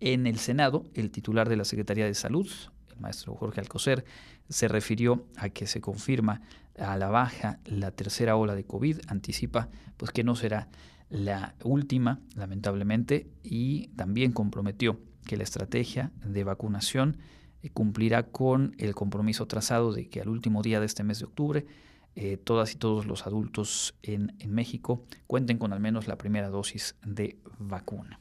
[0.00, 2.48] en el Senado, el titular de la Secretaría de Salud,
[2.90, 4.04] el maestro Jorge Alcocer,
[4.48, 6.42] se refirió a que se confirma
[6.78, 10.68] a la baja la tercera ola de COVID, anticipa pues que no será
[11.10, 17.18] la última, lamentablemente, y también comprometió que la estrategia de vacunación
[17.62, 21.24] eh, cumplirá con el compromiso trazado de que al último día de este mes de
[21.24, 21.66] octubre
[22.14, 26.48] eh, todas y todos los adultos en, en, México cuenten con al menos la primera
[26.50, 28.20] dosis de vacuna.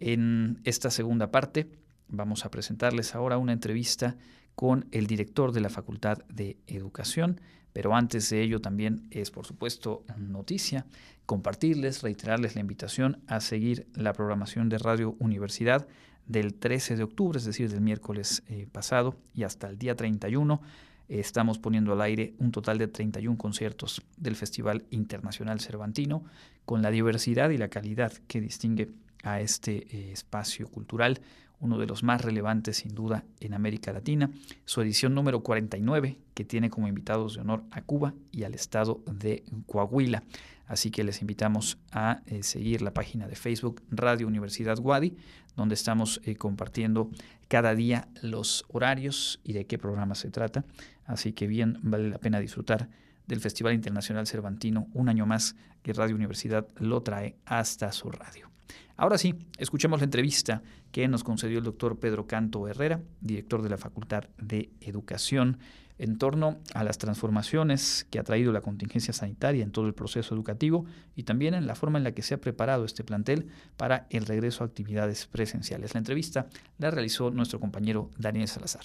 [0.00, 1.68] En esta segunda parte
[2.08, 4.16] vamos a presentarles ahora una entrevista
[4.54, 7.40] con el director de la Facultad de Educación,
[7.72, 10.86] pero antes de ello también es por supuesto noticia
[11.26, 15.86] compartirles, reiterarles la invitación a seguir la programación de Radio Universidad
[16.26, 20.60] del 13 de octubre, es decir, del miércoles eh, pasado y hasta el día 31.
[21.08, 26.24] estamos poniendo al aire un total de 31 conciertos del Festival Internacional Cervantino,
[26.64, 28.90] con la diversidad y la calidad que distingue
[29.22, 31.20] a este eh, espacio cultural,
[31.60, 34.30] uno de los más relevantes sin duda en América Latina,
[34.64, 39.02] su edición número 49, que tiene como invitados de honor a Cuba y al estado
[39.06, 40.22] de Coahuila.
[40.66, 45.16] Así que les invitamos a eh, seguir la página de Facebook Radio Universidad Guadi,
[45.56, 47.10] donde estamos eh, compartiendo
[47.48, 50.64] cada día los horarios y de qué programa se trata.
[51.06, 52.88] Así que bien, vale la pena disfrutar
[53.26, 58.47] del Festival Internacional Cervantino un año más que Radio Universidad lo trae hasta su radio.
[58.96, 63.70] Ahora sí, escuchemos la entrevista que nos concedió el doctor Pedro Canto Herrera, director de
[63.70, 65.58] la Facultad de Educación
[65.98, 70.34] en torno a las transformaciones que ha traído la contingencia sanitaria en todo el proceso
[70.34, 74.06] educativo y también en la forma en la que se ha preparado este plantel para
[74.10, 75.94] el regreso a actividades presenciales.
[75.94, 76.46] La entrevista
[76.78, 78.84] la realizó nuestro compañero Daniel Salazar.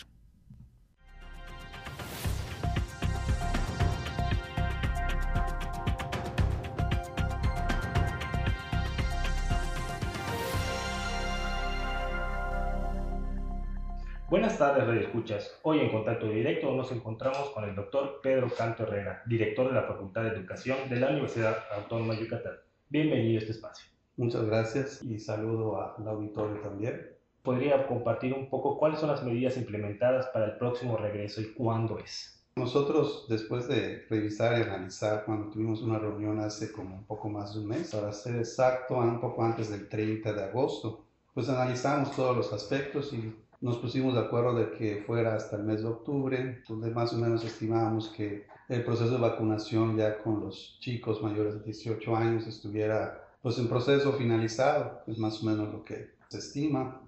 [14.33, 15.59] Buenas tardes, Radio Escuchas.
[15.61, 19.83] Hoy en contacto directo nos encontramos con el doctor Pedro Canto Herrera, director de la
[19.83, 22.53] Facultad de Educación de la Universidad Autónoma de Yucatán.
[22.89, 23.85] Bienvenido a este espacio.
[24.17, 27.11] Muchas gracias y saludo al auditorio también.
[27.43, 31.99] ¿Podría compartir un poco cuáles son las medidas implementadas para el próximo regreso y cuándo
[31.99, 32.43] es?
[32.55, 37.53] Nosotros, después de revisar y analizar, cuando tuvimos una reunión hace como un poco más
[37.53, 41.05] de un mes, para ser exacto, un poco antes del 30 de agosto,
[41.35, 45.63] pues analizamos todos los aspectos y nos pusimos de acuerdo de que fuera hasta el
[45.63, 50.41] mes de octubre, donde más o menos estimábamos que el proceso de vacunación ya con
[50.41, 55.73] los chicos mayores de 18 años estuviera pues en proceso finalizado, es más o menos
[55.73, 56.99] lo que se estima.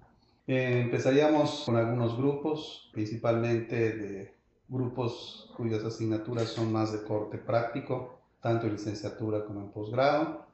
[0.47, 4.33] Eh, empezaríamos con algunos grupos, principalmente de
[4.69, 10.44] grupos cuyas asignaturas son más de corte práctico, tanto en licenciatura como en posgrado.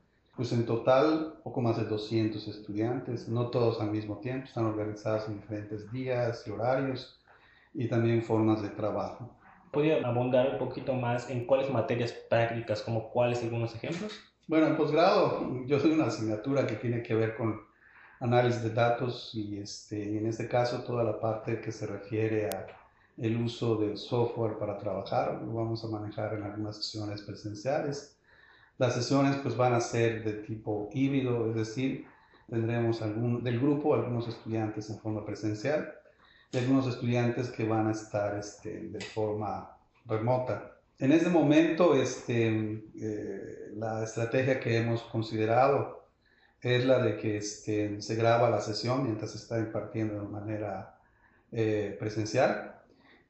[0.41, 5.27] Pues en total, poco más de 200 estudiantes, no todos al mismo tiempo, están organizados
[5.27, 7.21] en diferentes días y horarios
[7.75, 9.29] y también formas de trabajo.
[9.71, 14.19] ¿Podría abundar un poquito más en cuáles materias prácticas, como cuáles algunos ejemplos?
[14.47, 17.61] Bueno, en posgrado yo soy una asignatura que tiene que ver con
[18.19, 22.65] análisis de datos y este, en este caso toda la parte que se refiere a
[23.15, 28.17] el uso de software para trabajar, lo vamos a manejar en algunas sesiones presenciales.
[28.81, 32.07] Las sesiones pues van a ser de tipo híbrido, es decir,
[32.49, 35.93] tendremos algún, del grupo algunos estudiantes en forma presencial
[36.51, 39.77] y algunos estudiantes que van a estar este, de forma
[40.07, 40.79] remota.
[40.97, 46.07] En este momento, este, eh, la estrategia que hemos considerado
[46.59, 50.97] es la de que este, se graba la sesión mientras se está impartiendo de manera
[51.51, 52.81] eh, presencial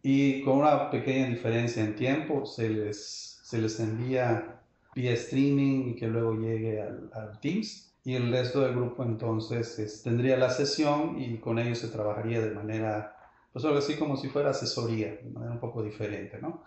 [0.02, 4.61] y con una pequeña diferencia en tiempo se les, se les envía
[4.96, 10.02] vía streaming y que luego llegue al, al Teams y el resto del grupo entonces
[10.04, 13.16] tendría la sesión y con ellos se trabajaría de manera,
[13.54, 16.64] pues algo así como si fuera asesoría, de manera un poco diferente, ¿no?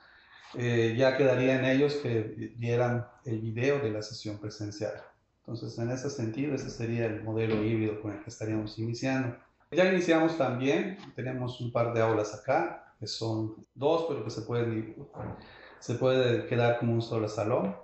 [0.56, 4.92] Eh, ya quedaría en ellos que dieran el video de la sesión presencial.
[5.40, 9.36] Entonces, en ese sentido, ese sería el modelo híbrido con el que estaríamos iniciando.
[9.72, 14.42] Ya iniciamos también, tenemos un par de aulas acá, que son dos, pero que se
[14.42, 14.94] pueden,
[15.80, 17.74] se puede quedar como un solo salón.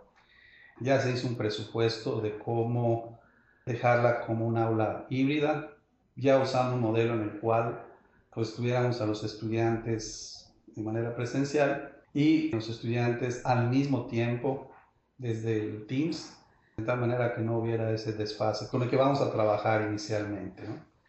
[0.80, 3.20] Ya se hizo un presupuesto de cómo
[3.66, 5.72] dejarla como un aula híbrida,
[6.16, 7.86] ya usando un modelo en el cual
[8.32, 14.70] pues tuviéramos a los estudiantes de manera presencial y los estudiantes al mismo tiempo
[15.18, 16.36] desde el Teams,
[16.76, 20.64] de tal manera que no hubiera ese desfase con el que vamos a trabajar inicialmente.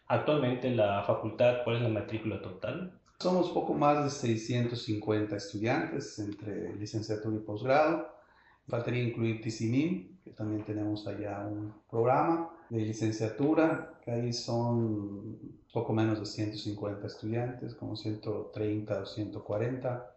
[0.06, 3.00] Actualmente en la facultad, ¿cuál es la matrícula total?
[3.18, 8.21] Somos poco más de 650 estudiantes entre licenciatura y posgrado.
[8.68, 15.38] Faltaría incluir TCNIM, que también tenemos allá un programa de licenciatura, que ahí son
[15.72, 20.16] poco menos de 150 estudiantes, como 130 o 140,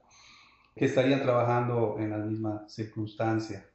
[0.75, 3.65] que estarían trabajando en la misma circunstancia.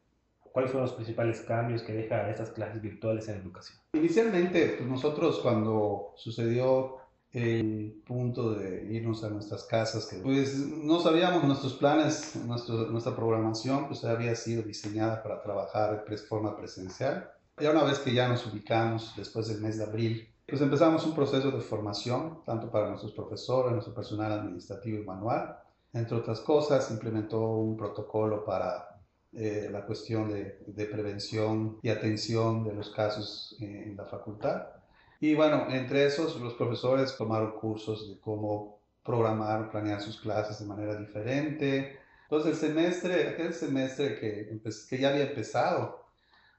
[0.52, 3.78] ¿Cuáles son los principales cambios que deja estas clases virtuales en educación?
[3.92, 6.99] Inicialmente, pues nosotros cuando sucedió
[7.32, 13.86] el punto de irnos a nuestras casas, que pues no sabíamos nuestros planes, nuestra programación
[13.86, 17.30] pues había sido diseñada para trabajar de forma presencial.
[17.58, 21.14] Ya una vez que ya nos ubicamos después del mes de abril, pues empezamos un
[21.14, 25.56] proceso de formación, tanto para nuestros profesores, nuestro personal administrativo y manual.
[25.92, 29.00] Entre otras cosas, implementó un protocolo para
[29.32, 34.79] eh, la cuestión de, de, prevención y atención de los casos en la facultad.
[35.20, 40.66] Y bueno, entre esos los profesores tomaron cursos de cómo programar, planear sus clases de
[40.66, 41.98] manera diferente.
[42.22, 46.06] Entonces el semestre, aquel semestre que, que ya había empezado,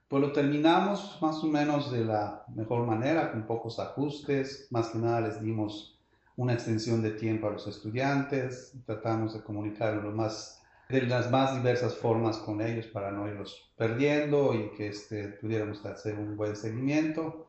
[0.06, 4.68] pues lo terminamos más o menos de la mejor manera, con pocos ajustes.
[4.70, 5.98] Más que nada les dimos
[6.36, 11.56] una extensión de tiempo a los estudiantes, tratamos de comunicar lo más, de las más
[11.56, 16.54] diversas formas con ellos para no irlos perdiendo y que este, pudiéramos hacer un buen
[16.54, 17.48] seguimiento.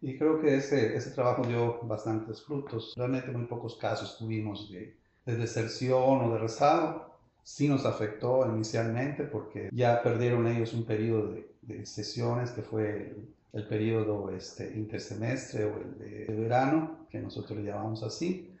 [0.00, 2.94] Y creo que ese, ese trabajo dio bastantes frutos.
[2.96, 4.96] Realmente muy pocos casos tuvimos de,
[5.26, 7.14] de deserción o de rezado.
[7.42, 13.08] Sí nos afectó inicialmente porque ya perdieron ellos un periodo de, de sesiones que fue
[13.08, 18.54] el, el periodo este, intersemestre o el de, de verano, que nosotros le llamamos así.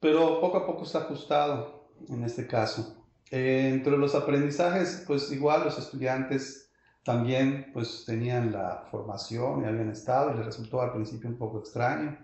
[0.00, 2.96] Pero poco a poco está ajustado en este caso.
[3.30, 6.69] Eh, entre los aprendizajes, pues igual los estudiantes
[7.04, 11.58] también pues tenían la formación y habían estado y les resultó al principio un poco
[11.58, 12.18] extraño.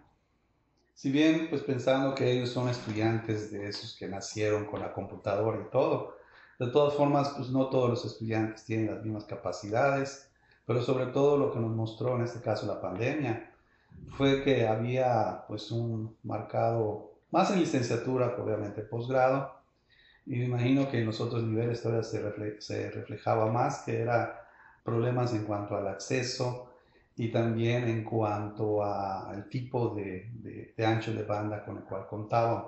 [0.95, 5.61] Si bien pues pensando que ellos son estudiantes de esos que nacieron con la computadora
[5.61, 6.17] y todo,
[6.59, 10.31] de todas formas pues no todos los estudiantes tienen las mismas capacidades,
[10.67, 13.53] pero sobre todo lo que nos mostró en este caso la pandemia
[14.17, 19.55] fue que había pues un marcado, más en licenciatura obviamente posgrado,
[20.27, 24.01] y me imagino que en los otros niveles todavía se, refle se reflejaba más, que
[24.01, 24.46] era
[24.87, 26.71] problemas en cuanto al acceso
[27.17, 32.67] y también en cuanto al tipo de, ancho de banda con el cual contaban,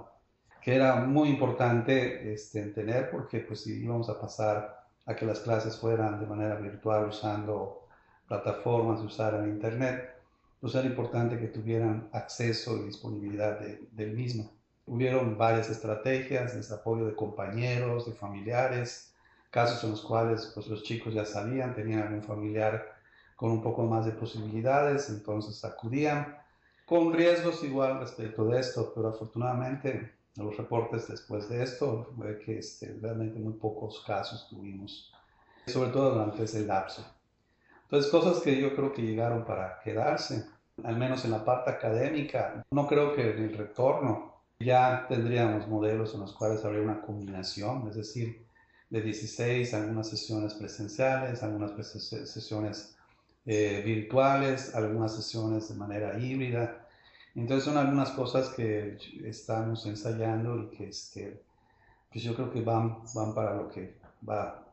[0.60, 5.40] que era muy importante este, tener porque pues si íbamos a pasar a que las
[5.40, 7.86] clases fueran de manera virtual usando
[8.26, 10.14] plataformas, usar el internet,
[10.60, 14.52] pues era importante que tuvieran acceso y disponibilidad de, del mismo.
[14.86, 19.07] Hubieron varias estrategias de apoyo de compañeros, de familiares,
[19.51, 22.96] casos en los cuales pues, los chicos ya sabían, tenían algún familiar
[23.36, 26.36] con un poco más de posibilidades, entonces acudían,
[26.84, 32.59] con riesgos igual respecto de esto, pero afortunadamente los reportes después de esto fue que
[32.59, 35.12] este, realmente muy pocos casos tuvimos,
[35.66, 37.05] sobre todo durante ese lapso.
[37.84, 40.46] Entonces, cosas que yo creo que llegaron para quedarse,
[40.84, 42.64] al menos en la parte académica.
[42.70, 47.88] No creo que en el retorno ya tendríamos modelos en los cuales habría una combinación,
[47.88, 48.46] es decir,
[48.91, 52.97] de 16, algunas sesiones presenciales, algunas sesiones
[53.45, 56.86] eh, virtuales, algunas sesiones de manera híbrida.
[57.34, 61.43] Entonces son algunas cosas que estamos ensayando y que este,
[62.11, 64.66] pues yo creo que van, van para lo que va,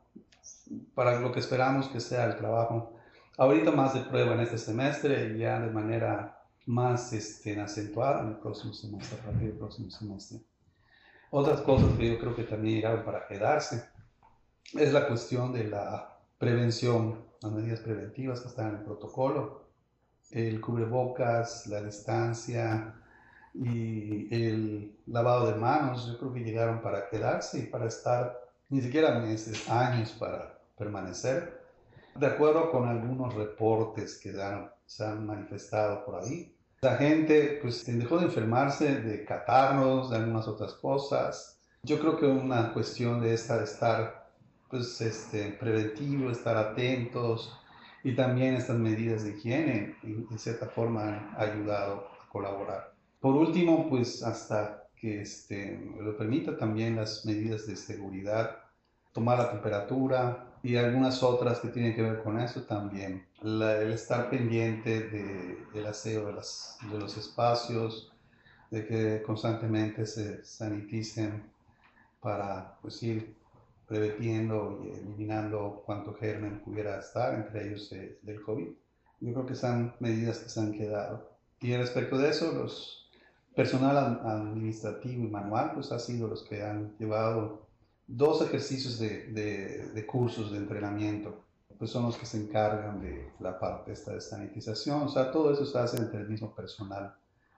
[0.94, 2.94] para lo que esperamos que sea el trabajo.
[3.38, 8.30] Ahorita más de prueba en este semestre y ya de manera más este, acentuada en
[8.30, 10.40] el próximo semestre, a partir del próximo semestre.
[11.32, 13.95] Otras cosas que yo creo que también llegaron para quedarse
[14.74, 19.66] es la cuestión de la prevención, las medidas preventivas que están en el protocolo,
[20.32, 22.96] el cubrebocas, la distancia
[23.54, 28.82] y el lavado de manos, yo creo que llegaron para quedarse y para estar ni
[28.82, 31.64] siquiera meses, años para permanecer.
[32.16, 34.34] De acuerdo con algunos reportes que
[34.86, 40.48] se han manifestado por ahí, la gente pues dejó de enfermarse, de catarros, de algunas
[40.48, 41.60] otras cosas.
[41.84, 44.25] Yo creo que una cuestión de esta de estar
[44.76, 47.58] pues este, preventivo, estar atentos
[48.04, 52.94] y también estas medidas de higiene de cierta forma han ayudado a colaborar.
[53.22, 58.58] Por último, pues hasta que este, lo permita también las medidas de seguridad,
[59.14, 63.26] tomar la temperatura y algunas otras que tienen que ver con eso también.
[63.42, 68.12] el estar pendiente del de, aseo de, las, de los espacios,
[68.72, 71.50] de que constantemente se saniticen
[72.20, 73.45] para pues, ir
[73.88, 78.68] preveniendo y eliminando cuanto germen pudiera estar, entre ellos del COVID.
[79.22, 81.30] Yo creo que son medidas que se han quedado.
[81.62, 83.10] Y respecto de eso, los
[83.56, 87.66] personal administrativo y manual, pues ha sido los que han llevado
[88.08, 91.46] dos ejercicios de, de, de cursos de entrenamiento
[91.78, 95.04] pues son los que se encargan de la parte esta de sanitización.
[95.04, 97.16] O sea, todo eso se hace entre el mismo personal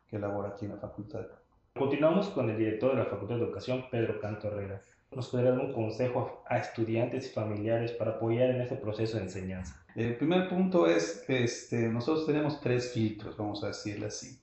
[0.08, 1.28] que labora aquí en la facultad.
[1.74, 4.82] Continuamos con el director de la Facultad de Educación, Pedro Canto Herrera
[5.16, 9.24] nos podría dar un consejo a estudiantes y familiares para apoyar en este proceso de
[9.24, 9.76] enseñanza?
[9.96, 14.40] El primer punto es este, nosotros tenemos tres filtros, vamos a decirle así.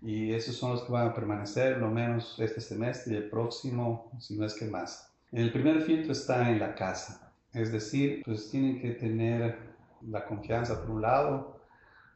[0.00, 4.10] Y esos son los que van a permanecer lo menos este semestre y el próximo,
[4.18, 5.12] si no es que más.
[5.32, 7.32] El primer filtro está en la casa.
[7.52, 9.58] Es decir, pues tienen que tener
[10.06, 11.60] la confianza por un lado.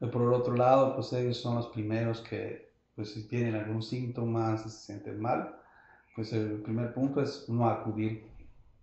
[0.00, 3.82] Y por el otro lado, pues ellos son los primeros que, pues si tienen algún
[3.82, 5.54] síntoma, si se sienten mal,
[6.14, 8.26] pues el primer punto es no acudir,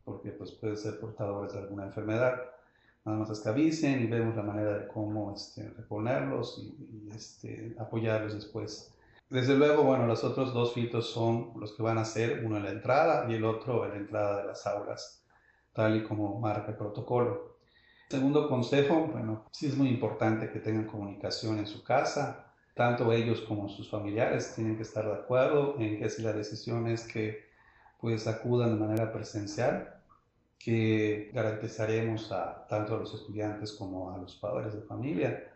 [0.04, 2.42] porque pues pueden ser portadores de alguna enfermedad.
[3.06, 8.94] Nada más es y vemos la manera de cómo este, reponerlos y, este, apoyarlos después.
[9.30, 12.64] Desde luego, bueno, los otros dos filtros son los que van a ser, uno en
[12.64, 15.24] la entrada y el otro en la entrada de las aulas,
[15.74, 17.58] tal y como marca el protocolo.
[18.10, 22.49] Segundo consejo, bueno, sí es muy importante que tengan comunicación en su casa,
[22.80, 26.88] tanto ellos como sus familiares tienen que estar de acuerdo en que si la decisión
[26.88, 27.50] es que
[28.00, 30.02] pues acudan de manera presencial,
[30.58, 35.52] que garantizaremos a tanto a los estudiantes como a los padres de familia,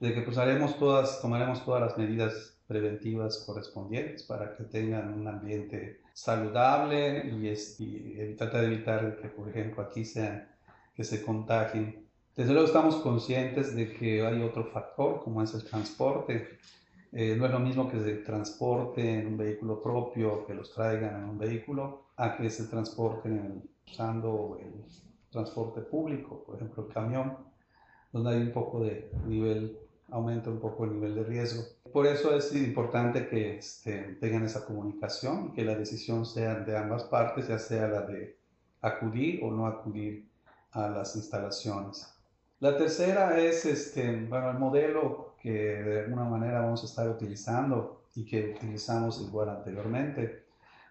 [0.00, 5.28] de que pues haremos todas, tomaremos todas las medidas preventivas correspondientes para que tengan un
[5.28, 7.46] ambiente saludable y,
[7.78, 10.48] y tratar de evitar que, por ejemplo, aquí sean,
[10.94, 12.03] que se contagien
[12.36, 16.58] desde luego estamos conscientes de que hay otro factor, como es el transporte.
[17.12, 21.22] Eh, no es lo mismo que se transporte en un vehículo propio, que los traigan
[21.22, 24.84] en un vehículo, a que se transporten usando el
[25.30, 27.36] transporte público, por ejemplo el camión,
[28.12, 29.78] donde hay un poco de nivel,
[30.10, 31.62] aumenta un poco el nivel de riesgo.
[31.92, 37.04] Por eso es importante que este, tengan esa comunicación, que la decisión sea de ambas
[37.04, 38.36] partes, ya sea la de
[38.80, 40.28] acudir o no acudir
[40.72, 42.10] a las instalaciones.
[42.64, 48.06] La tercera es este, bueno, el modelo que de alguna manera vamos a estar utilizando
[48.14, 50.44] y que utilizamos igual anteriormente.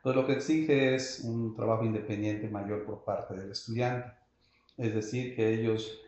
[0.03, 4.07] Pues lo que exige es un trabajo independiente mayor por parte del estudiante.
[4.77, 5.99] Es decir, que ellos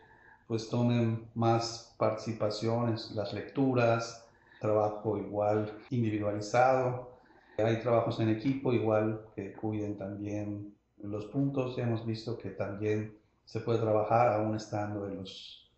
[0.46, 4.24] pues tomen más participaciones, las lecturas,
[4.60, 7.18] trabajo igual individualizado.
[7.58, 11.74] Hay trabajos en equipo igual que cuiden también los puntos.
[11.74, 15.70] Ya hemos visto que también se puede trabajar aún estando en, los,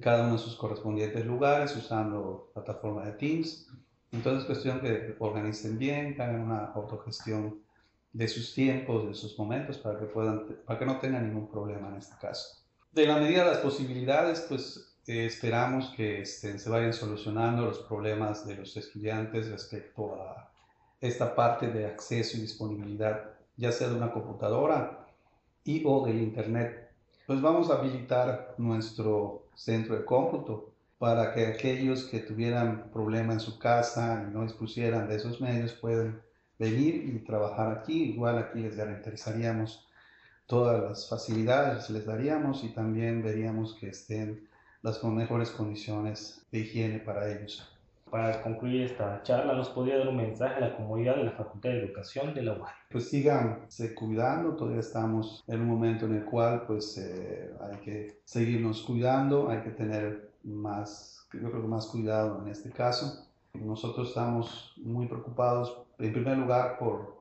[0.00, 3.68] cada uno de sus correspondientes lugares usando plataforma de Teams.
[4.12, 7.62] Entonces es cuestión que organicen bien, que hagan una autogestión
[8.12, 11.88] de sus tiempos, de sus momentos, para que, puedan, para que no tengan ningún problema
[11.88, 12.62] en este caso.
[12.92, 17.78] De la medida de las posibilidades, pues eh, esperamos que este, se vayan solucionando los
[17.80, 20.50] problemas de los estudiantes respecto a
[21.00, 25.06] esta parte de acceso y disponibilidad, ya sea de una computadora
[25.64, 26.83] y o del Internet
[27.26, 33.40] pues vamos a habilitar nuestro centro de cómputo para que aquellos que tuvieran problema en
[33.40, 36.22] su casa y no dispusieran de esos medios puedan
[36.58, 38.04] venir y trabajar aquí.
[38.12, 39.86] Igual aquí les garantizaríamos
[40.46, 44.48] todas las facilidades, les daríamos y también veríamos que estén
[44.82, 47.73] las mejores condiciones de higiene para ellos.
[48.14, 51.70] Para concluir esta charla, ¿nos podría dar un mensaje a la comunidad de la Facultad
[51.70, 52.70] de Educación de la UAD?
[52.88, 58.20] Pues síganse cuidando, todavía estamos en un momento en el cual pues eh, hay que
[58.24, 63.26] seguirnos cuidando, hay que tener más, yo creo que más cuidado en este caso.
[63.52, 67.16] Nosotros estamos muy preocupados, en primer lugar, por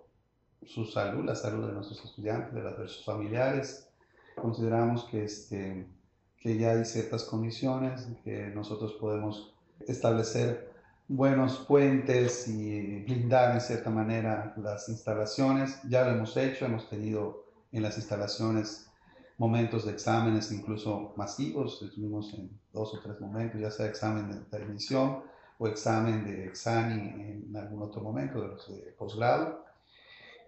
[0.63, 3.89] su salud, la salud de nuestros estudiantes, de, de sus familiares.
[4.35, 5.87] Consideramos que, este,
[6.37, 9.55] que ya hay ciertas condiciones que nosotros podemos
[9.87, 10.71] establecer
[11.07, 15.79] buenos puentes y blindar en cierta manera las instalaciones.
[15.89, 18.89] Ya lo hemos hecho, hemos tenido en las instalaciones
[19.37, 24.57] momentos de exámenes incluso masivos, estuvimos en dos o tres momentos, ya sea examen de
[24.57, 25.23] admisión
[25.57, 29.65] o examen de examen en algún otro momento de los de posgrado.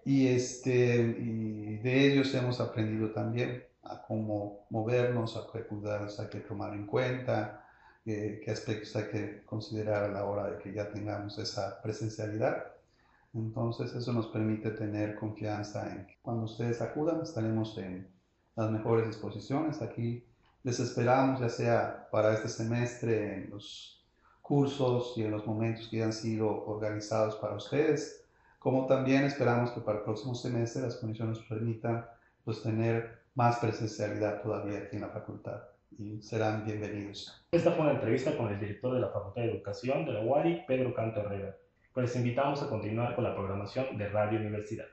[0.04, 6.28] Y, este, y de ellos hemos aprendido también a cómo movernos, a qué cuidados hay
[6.28, 7.65] que tomar en cuenta,
[8.06, 12.64] qué, aspectos hay que considerar a la hora de que ya tengamos esa presencialidad.
[13.34, 18.08] Entonces eso nos permite tener confianza en que cuando ustedes acudan estaremos en
[18.54, 19.82] las mejores disposiciones.
[19.82, 20.24] Aquí
[20.62, 24.04] les esperamos ya sea para este semestre en los
[24.40, 28.24] cursos y en los momentos que han sido organizados para ustedes,
[28.60, 32.06] como también esperamos que para el próximo semestre las condiciones nos permitan
[32.44, 37.46] pues tener más presencialidad todavía aquí en la facultad y serán bienvenidos.
[37.50, 40.64] Esta fue una entrevista con el director de la Facultad de Educación de la UARI,
[40.66, 41.56] Pedro Canto Herrera.
[41.92, 44.86] Pues les invitamos a continuar con la programación de Radio Universidad.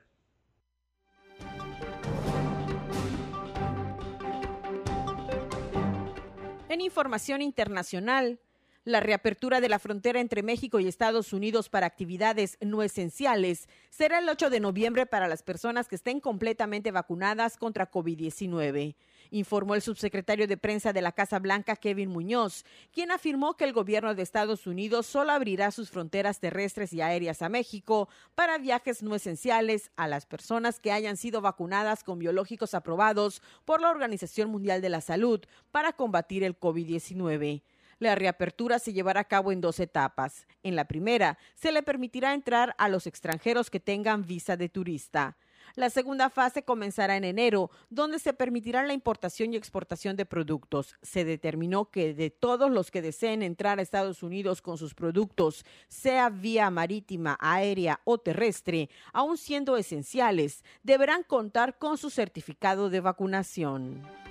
[6.70, 8.40] En información internacional,
[8.86, 14.20] la reapertura de la frontera entre México y Estados Unidos para actividades no esenciales será
[14.20, 18.96] el 8 de noviembre para las personas que estén completamente vacunadas contra COVID-19
[19.32, 23.74] informó el subsecretario de prensa de la Casa Blanca, Kevin Muñoz, quien afirmó que el
[23.74, 29.04] gobierno de Estados Unidos solo abrirá sus fronteras terrestres y aéreas a México para viajes
[29.04, 34.50] no esenciales a las personas que hayan sido vacunadas con biológicos aprobados por la Organización
[34.50, 37.62] Mundial de la Salud para combatir el COVID-19.
[38.00, 40.46] La reapertura se llevará a cabo en dos etapas.
[40.62, 45.38] En la primera, se le permitirá entrar a los extranjeros que tengan visa de turista.
[45.76, 50.96] La segunda fase comenzará en enero, donde se permitirá la importación y exportación de productos.
[51.02, 55.66] Se determinó que de todos los que deseen entrar a Estados Unidos con sus productos,
[55.88, 63.00] sea vía marítima, aérea o terrestre, aun siendo esenciales, deberán contar con su certificado de
[63.00, 64.23] vacunación.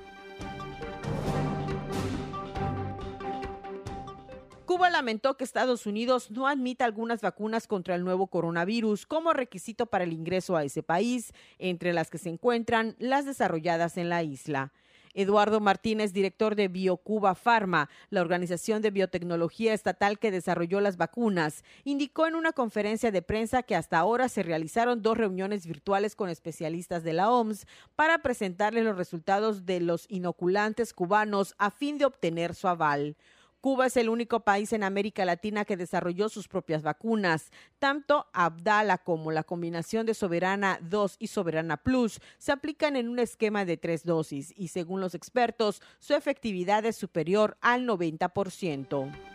[4.73, 9.85] Cuba lamentó que Estados Unidos no admita algunas vacunas contra el nuevo coronavirus como requisito
[9.85, 14.23] para el ingreso a ese país, entre las que se encuentran las desarrolladas en la
[14.23, 14.73] isla.
[15.13, 21.65] Eduardo Martínez, director de BioCuba Pharma, la organización de biotecnología estatal que desarrolló las vacunas,
[21.85, 26.31] indicó en una conferencia de prensa que hasta ahora se realizaron dos reuniones virtuales con
[26.31, 32.07] especialistas de la OMS para presentarles los resultados de los inoculantes cubanos a fin de
[32.07, 33.19] obtener su aval.
[33.63, 37.53] Cuba es el único país en América Latina que desarrolló sus propias vacunas.
[37.79, 43.21] Tanto Abdala como la combinación de Soberana 2 y Soberana Plus se aplican en un
[43.21, 49.32] esquema de tres dosis y según los expertos su efectividad es superior al 90%.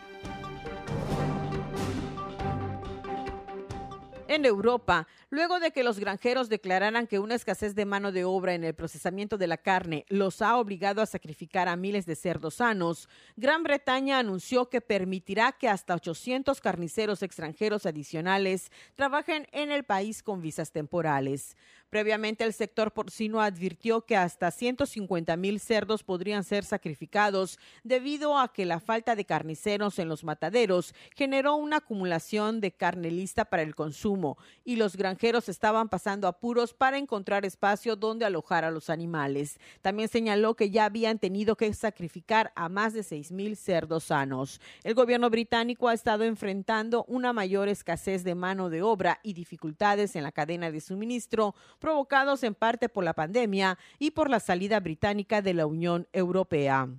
[4.29, 8.55] En Europa, luego de que los granjeros declararan que una escasez de mano de obra
[8.55, 12.55] en el procesamiento de la carne los ha obligado a sacrificar a miles de cerdos
[12.55, 13.07] sanos,
[13.37, 20.21] Gran Bretaña anunció que permitirá que hasta 800 carniceros extranjeros adicionales trabajen en el país
[20.21, 21.55] con visas temporales.
[21.89, 28.51] Previamente, el sector porcino advirtió que hasta 150 mil cerdos podrían ser sacrificados debido a
[28.51, 33.63] que la falta de carniceros en los mataderos generó una acumulación de carne lista para
[33.63, 38.89] el consumo y los granjeros estaban pasando apuros para encontrar espacio donde alojar a los
[38.89, 39.57] animales.
[39.81, 44.59] También señaló que ya habían tenido que sacrificar a más de 6 mil cerdos sanos.
[44.83, 50.17] El gobierno británico ha estado enfrentando una mayor escasez de mano de obra y dificultades
[50.17, 54.79] en la cadena de suministro provocados en parte por la pandemia y por la salida
[54.79, 56.89] británica de la Unión Europea.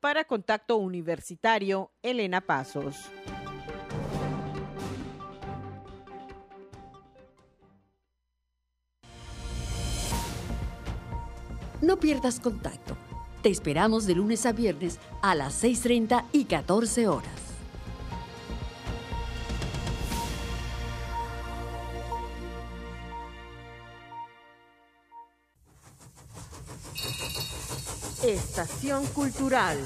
[0.00, 3.10] Para Contacto Universitario, Elena Pasos.
[11.80, 12.96] No pierdas contacto.
[13.42, 17.47] Te esperamos de lunes a viernes a las 6.30 y 14 horas.
[28.28, 29.78] Estación Cultural.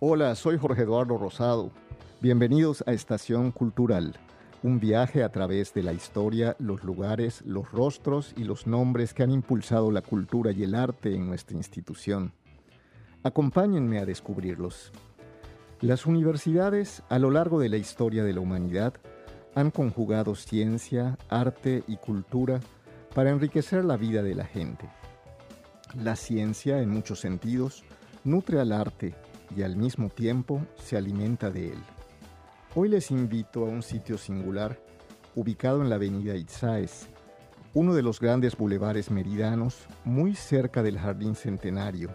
[0.00, 1.70] Hola, soy Jorge Eduardo Rosado.
[2.20, 4.18] Bienvenidos a Estación Cultural,
[4.62, 9.22] un viaje a través de la historia, los lugares, los rostros y los nombres que
[9.22, 12.34] han impulsado la cultura y el arte en nuestra institución.
[13.22, 14.92] Acompáñenme a descubrirlos.
[15.82, 18.92] Las universidades, a lo largo de la historia de la humanidad,
[19.54, 22.60] han conjugado ciencia, arte y cultura
[23.14, 24.90] para enriquecer la vida de la gente.
[25.96, 27.82] La ciencia, en muchos sentidos,
[28.24, 29.14] nutre al arte
[29.56, 31.78] y al mismo tiempo se alimenta de él.
[32.74, 34.78] Hoy les invito a un sitio singular
[35.34, 37.08] ubicado en la avenida Itzáez,
[37.72, 42.10] uno de los grandes bulevares meridanos muy cerca del Jardín Centenario,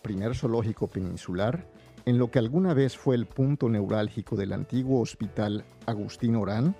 [0.00, 1.75] primer zoológico peninsular
[2.06, 6.76] en lo que alguna vez fue el punto neurálgico del antiguo hospital Agustín Orán,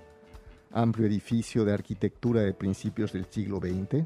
[0.70, 4.04] amplio edificio de arquitectura de principios del siglo XX,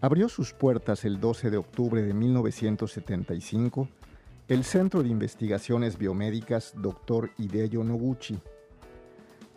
[0.00, 3.88] abrió sus puertas el 12 de octubre de 1975
[4.46, 7.30] el Centro de Investigaciones Biomédicas Dr.
[7.36, 8.38] Hideo Noguchi,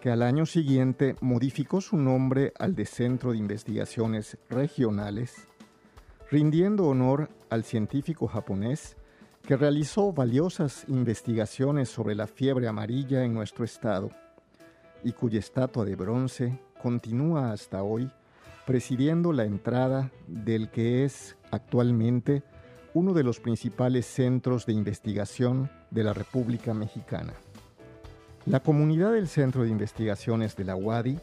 [0.02, 5.48] que al año siguiente modificó su nombre al de Centro de Investigaciones Regionales,
[6.30, 8.96] rindiendo honor al científico japonés
[9.46, 14.10] que realizó valiosas investigaciones sobre la fiebre amarilla en nuestro estado
[15.04, 18.10] y cuya estatua de bronce continúa hasta hoy
[18.66, 22.44] presidiendo la entrada del que es actualmente
[22.94, 27.34] uno de los principales centros de investigación de la República Mexicana.
[28.46, 31.20] La comunidad del Centro de Investigaciones de la UADI,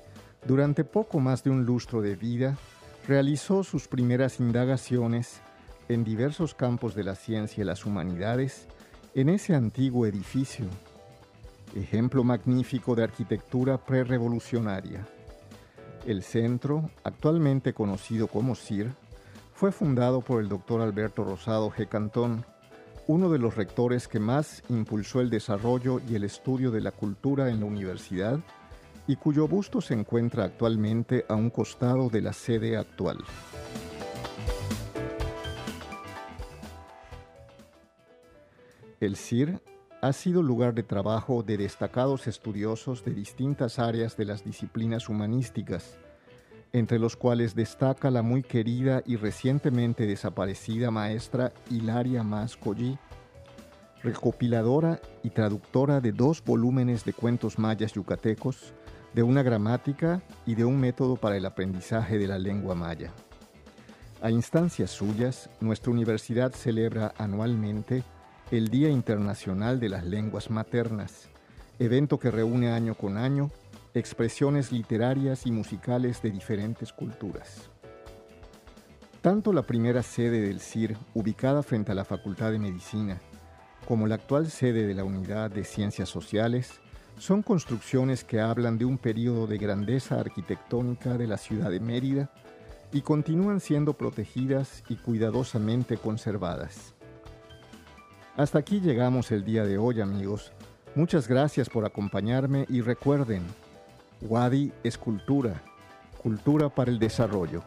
[0.46, 2.58] durante poco más de un lustro de vida,
[3.06, 5.40] realizó sus primeras indagaciones
[5.90, 8.68] en diversos campos de la ciencia y las humanidades
[9.16, 10.66] en ese antiguo edificio,
[11.74, 15.04] ejemplo magnífico de arquitectura prerevolucionaria.
[16.06, 18.92] El centro, actualmente conocido como CIR,
[19.52, 21.88] fue fundado por el doctor Alberto Rosado G.
[21.88, 22.44] Cantón,
[23.08, 27.50] uno de los rectores que más impulsó el desarrollo y el estudio de la cultura
[27.50, 28.38] en la universidad
[29.08, 33.18] y cuyo busto se encuentra actualmente a un costado de la sede actual.
[39.00, 39.62] El CIR
[40.02, 45.96] ha sido lugar de trabajo de destacados estudiosos de distintas áreas de las disciplinas humanísticas,
[46.74, 52.98] entre los cuales destaca la muy querida y recientemente desaparecida maestra Hilaria Mascollí,
[54.02, 58.74] recopiladora y traductora de dos volúmenes de cuentos mayas yucatecos,
[59.14, 63.14] de una gramática y de un método para el aprendizaje de la lengua maya.
[64.20, 68.04] A instancias suyas, nuestra universidad celebra anualmente
[68.50, 71.28] el Día Internacional de las Lenguas Maternas,
[71.78, 73.48] evento que reúne año con año
[73.94, 77.70] expresiones literarias y musicales de diferentes culturas.
[79.22, 83.20] Tanto la primera sede del CIR, ubicada frente a la Facultad de Medicina,
[83.86, 86.80] como la actual sede de la Unidad de Ciencias Sociales,
[87.18, 92.32] son construcciones que hablan de un periodo de grandeza arquitectónica de la ciudad de Mérida
[92.92, 96.94] y continúan siendo protegidas y cuidadosamente conservadas.
[98.40, 100.50] Hasta aquí llegamos el día de hoy amigos.
[100.94, 103.42] Muchas gracias por acompañarme y recuerden,
[104.22, 105.60] Wadi es cultura,
[106.22, 107.62] cultura para el desarrollo.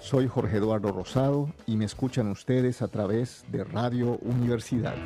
[0.00, 4.96] Soy Jorge Eduardo Rosado y me escuchan ustedes a través de Radio Universidad.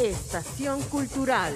[0.00, 1.54] Estación Cultural.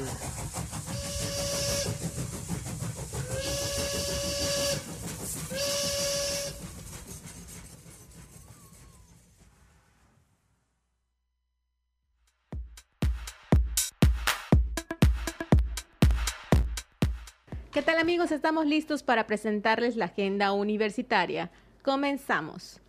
[17.93, 18.33] Tal amigos?
[18.33, 21.51] Estamos listos para presentarles la agenda universitaria.
[21.83, 22.81] Comenzamos.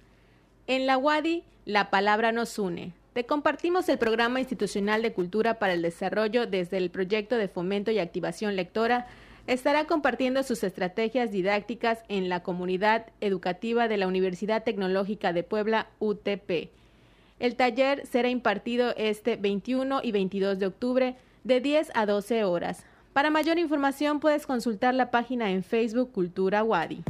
[0.66, 2.93] En la UADI, la palabra nos une.
[3.12, 7.91] Te compartimos el programa institucional de cultura para el desarrollo desde el proyecto de fomento
[7.91, 9.08] y activación lectora.
[9.45, 15.89] Estará compartiendo sus estrategias didácticas en la comunidad educativa de la Universidad Tecnológica de Puebla,
[15.99, 16.70] UTP.
[17.39, 22.86] El taller será impartido este 21 y 22 de octubre de 10 a 12 horas.
[23.14, 27.03] Para mayor información puedes consultar la página en Facebook Cultura Wadi.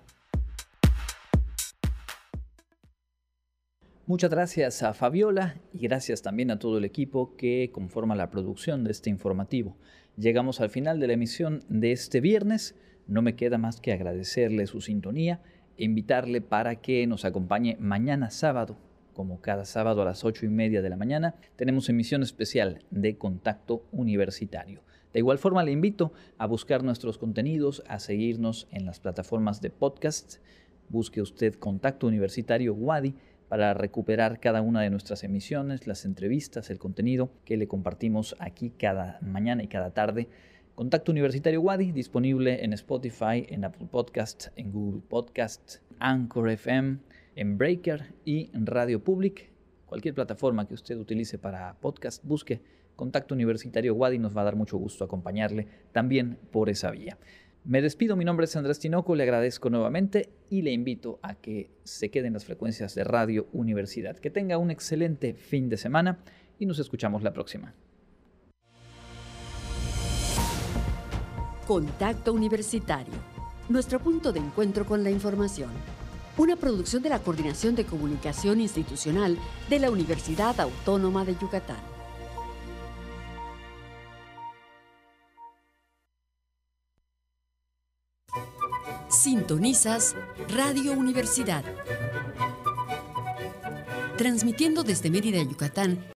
[4.06, 8.84] Muchas gracias a Fabiola y gracias también a todo el equipo que conforma la producción
[8.84, 9.76] de este informativo.
[10.16, 12.74] Llegamos al final de la emisión de este viernes.
[13.06, 15.40] No me queda más que agradecerle su sintonía
[15.76, 18.76] invitarle para que nos acompañe mañana sábado,
[19.12, 21.34] como cada sábado a las ocho y media de la mañana.
[21.56, 24.82] Tenemos emisión especial de Contacto Universitario.
[25.12, 29.70] De igual forma, le invito a buscar nuestros contenidos, a seguirnos en las plataformas de
[29.70, 30.36] podcast.
[30.90, 33.14] Busque usted Contacto Universitario Wadi
[33.48, 38.70] para recuperar cada una de nuestras emisiones, las entrevistas, el contenido que le compartimos aquí
[38.70, 40.28] cada mañana y cada tarde.
[40.76, 46.98] Contacto Universitario Wadi, disponible en Spotify, en Apple Podcast, en Google Podcast, Anchor FM,
[47.34, 49.50] en Breaker y en Radio Public.
[49.86, 52.60] Cualquier plataforma que usted utilice para podcast, busque
[52.94, 57.16] Contacto Universitario Wadi nos va a dar mucho gusto acompañarle también por esa vía.
[57.64, 61.70] Me despido, mi nombre es Andrés Tinoco, le agradezco nuevamente y le invito a que
[61.84, 64.18] se queden las frecuencias de Radio Universidad.
[64.18, 66.18] Que tenga un excelente fin de semana
[66.58, 67.74] y nos escuchamos la próxima.
[71.66, 73.12] Contacto Universitario,
[73.68, 75.70] nuestro punto de encuentro con la información.
[76.38, 79.36] Una producción de la Coordinación de Comunicación Institucional
[79.68, 81.80] de la Universidad Autónoma de Yucatán.
[89.08, 90.14] Sintonizas
[90.54, 91.64] Radio Universidad.
[94.16, 95.98] Transmitiendo desde Mérida, Yucatán,